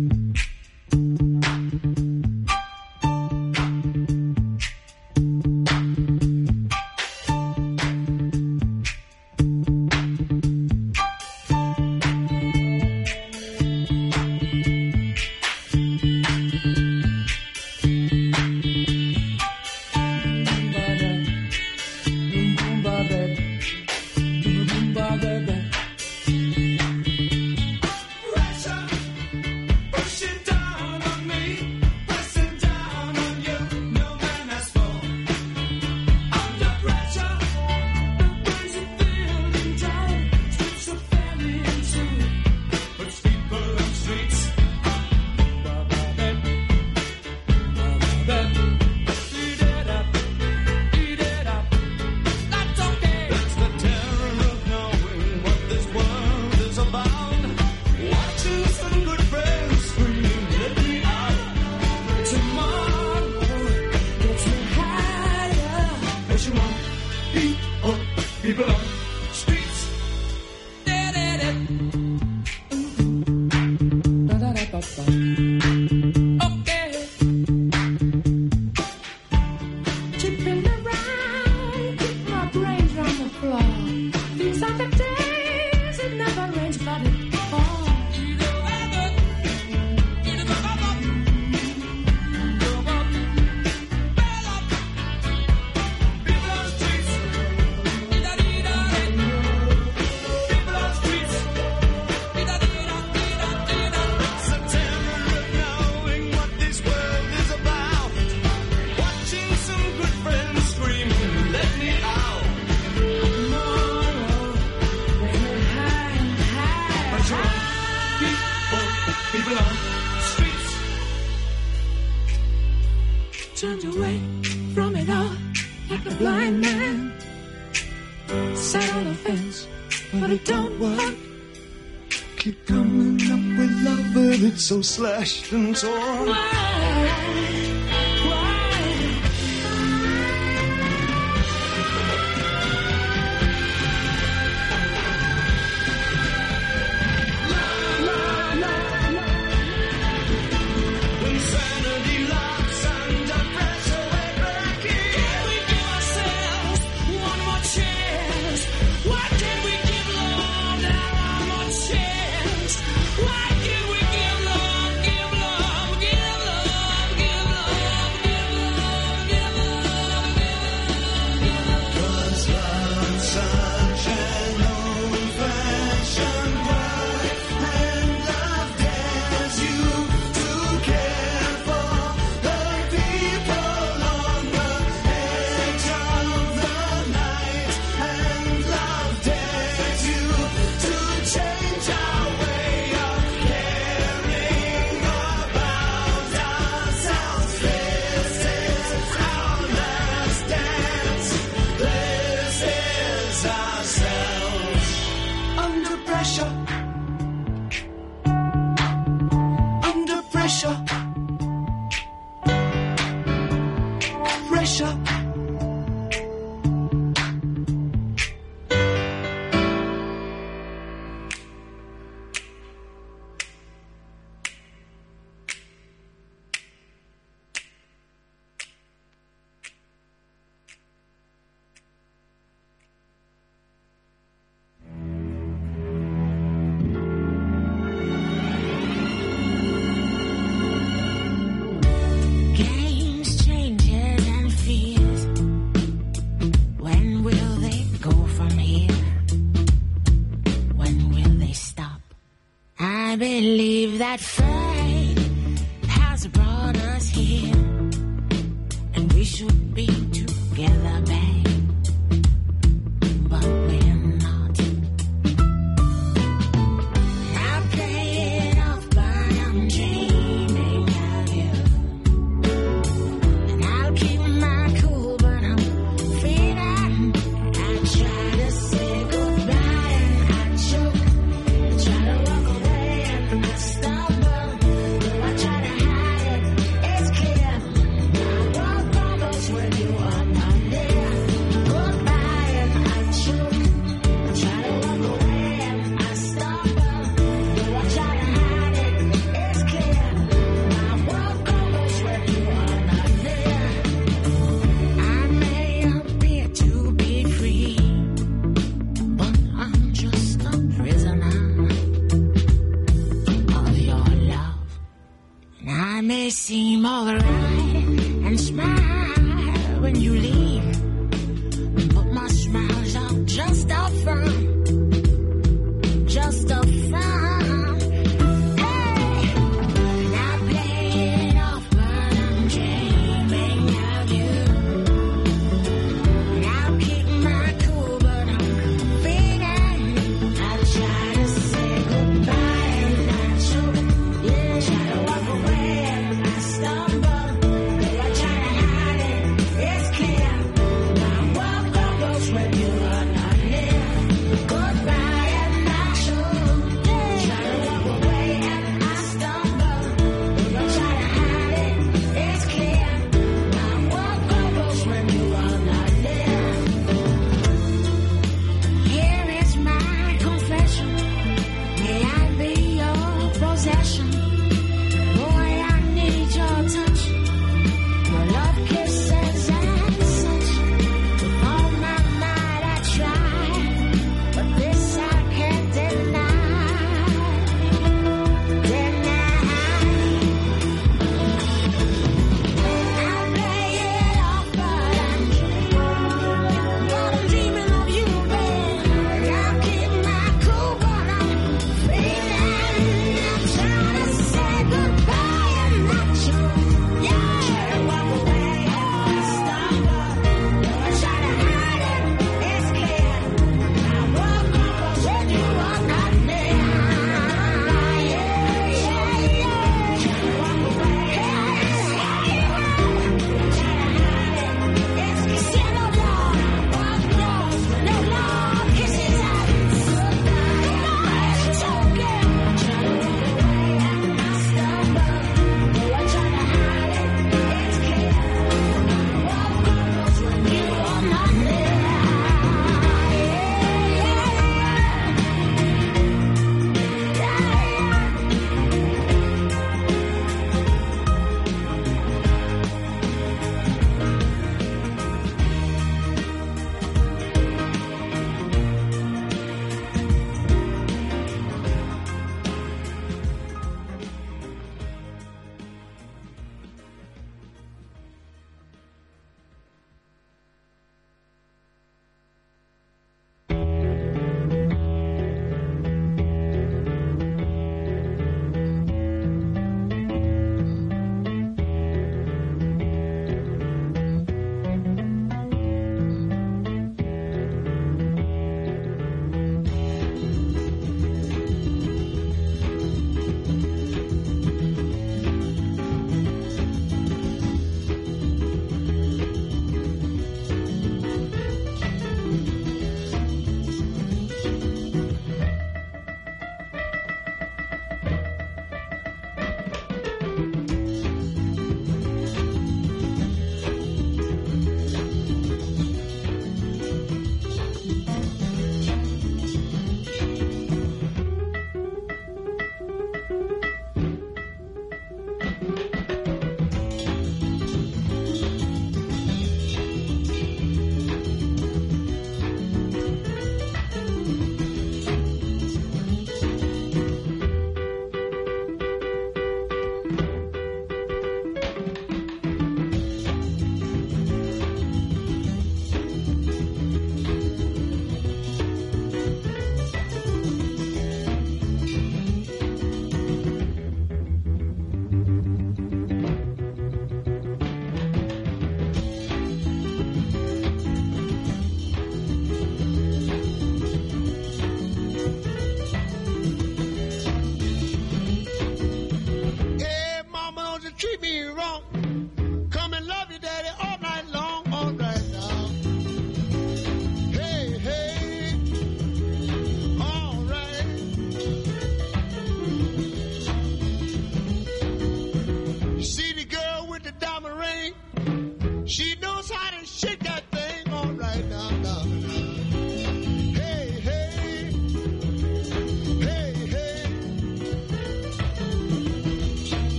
[134.65, 136.54] so slashed and torn.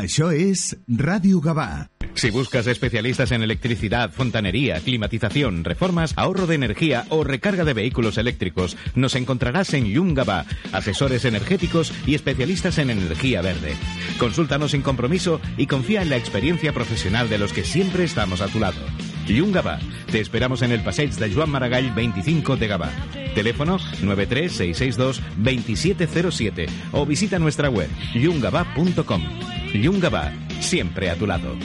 [0.00, 1.88] Això és Ràdio Gavà.
[2.14, 8.18] Si buscas especialistas en electricidad, fontanería, climatización, reformas, ahorro de energía o recarga de vehículos
[8.18, 13.74] eléctricos, nos encontrarás en Yungaba, asesores energéticos y especialistas en energía verde.
[14.18, 18.48] Consúltanos sin compromiso y confía en la experiencia profesional de los que siempre estamos a
[18.48, 18.80] tu lado.
[19.26, 19.78] Yungaba,
[20.10, 22.90] te esperamos en el Passeig de Joan Maragall 25 de Gabá.
[23.34, 29.51] Teléfono 93662 2707 o visita nuestra web yungaba.com.
[29.74, 31.56] Yungaba, siempre a tu lado.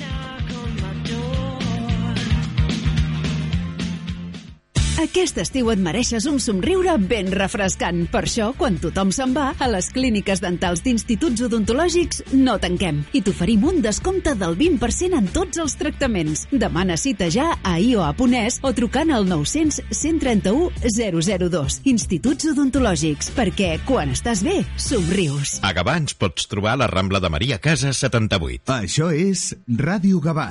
[4.98, 8.00] Aquest estiu et mereixes un somriure ben refrescant.
[8.10, 13.22] Per això, quan tothom se'n va, a les clíniques dentals d'instituts odontològics no tanquem i
[13.22, 16.48] t'oferim un descompte del 20% en tots els tractaments.
[16.50, 21.78] Demana cita ja a ioa.es o trucant al 900 131 002.
[21.94, 25.60] Instituts odontològics, perquè quan estàs bé, somrius.
[25.62, 28.80] A Gavà ens pots trobar a la Rambla de Maria Casa 78.
[28.82, 30.50] Això és Ràdio Gavà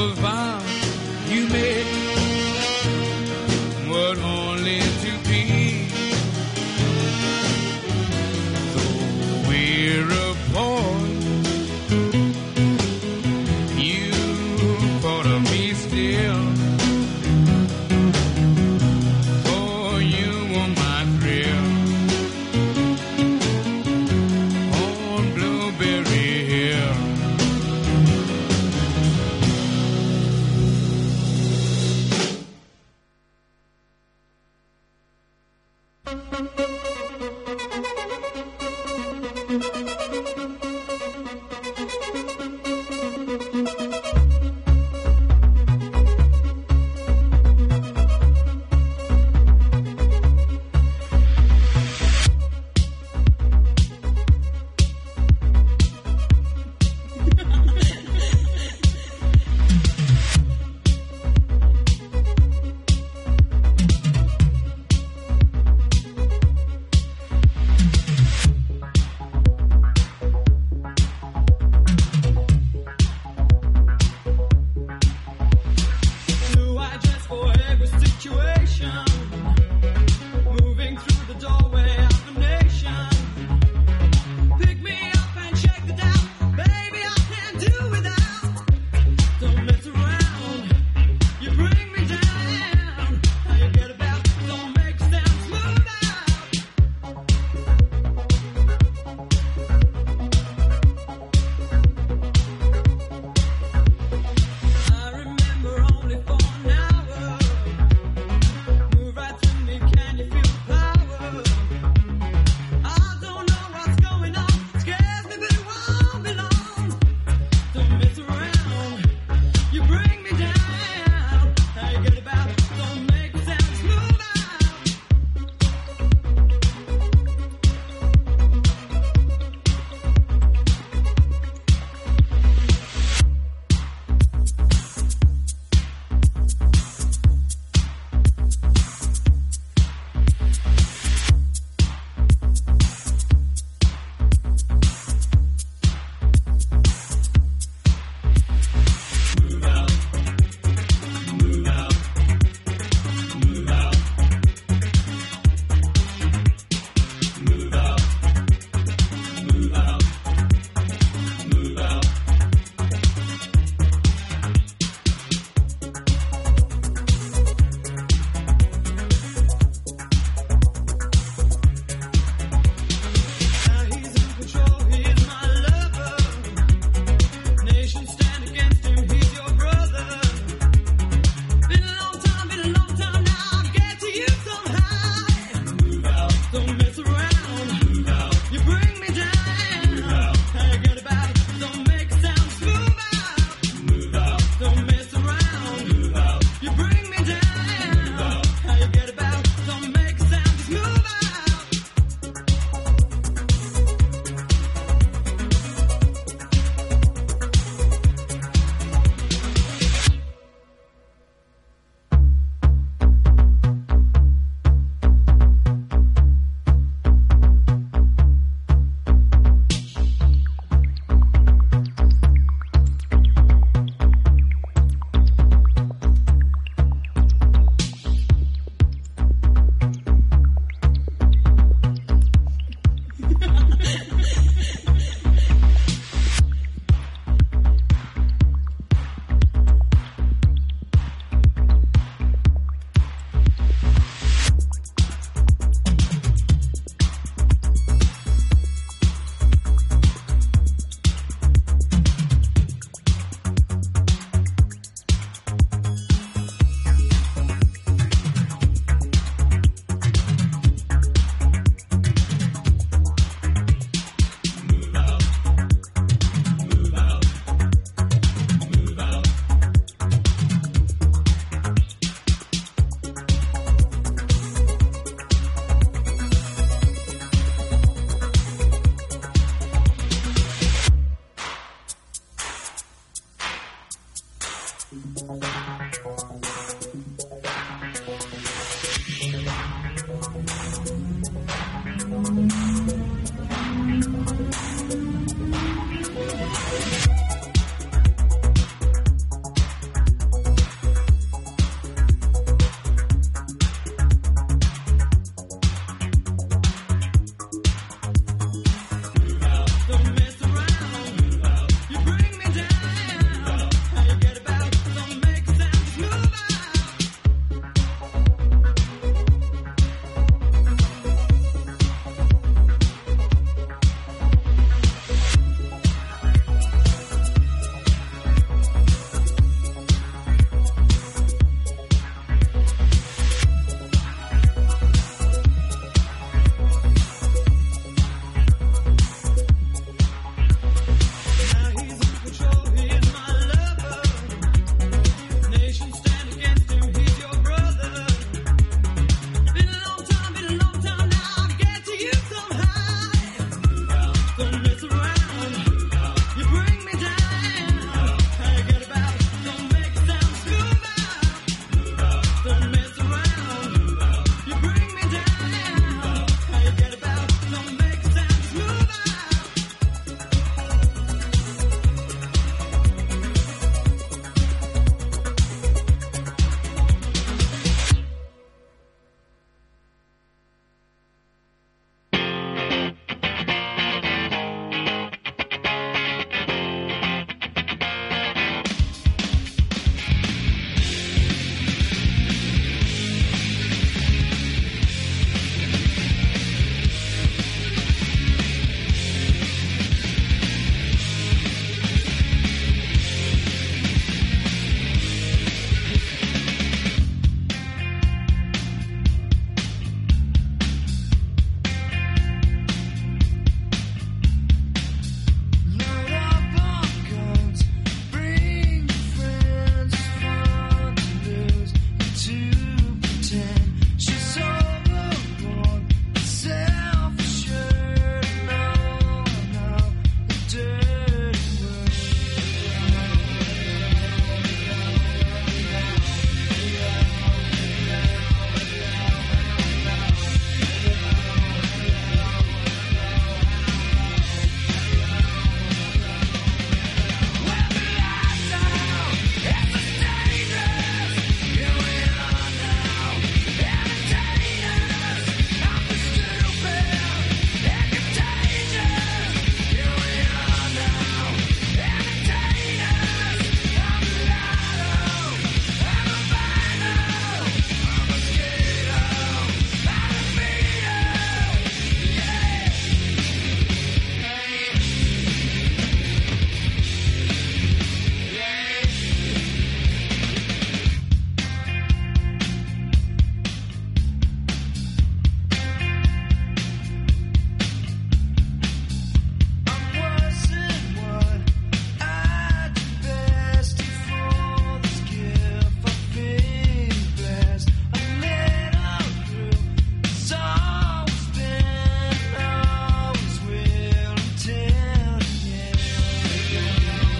[0.00, 0.29] of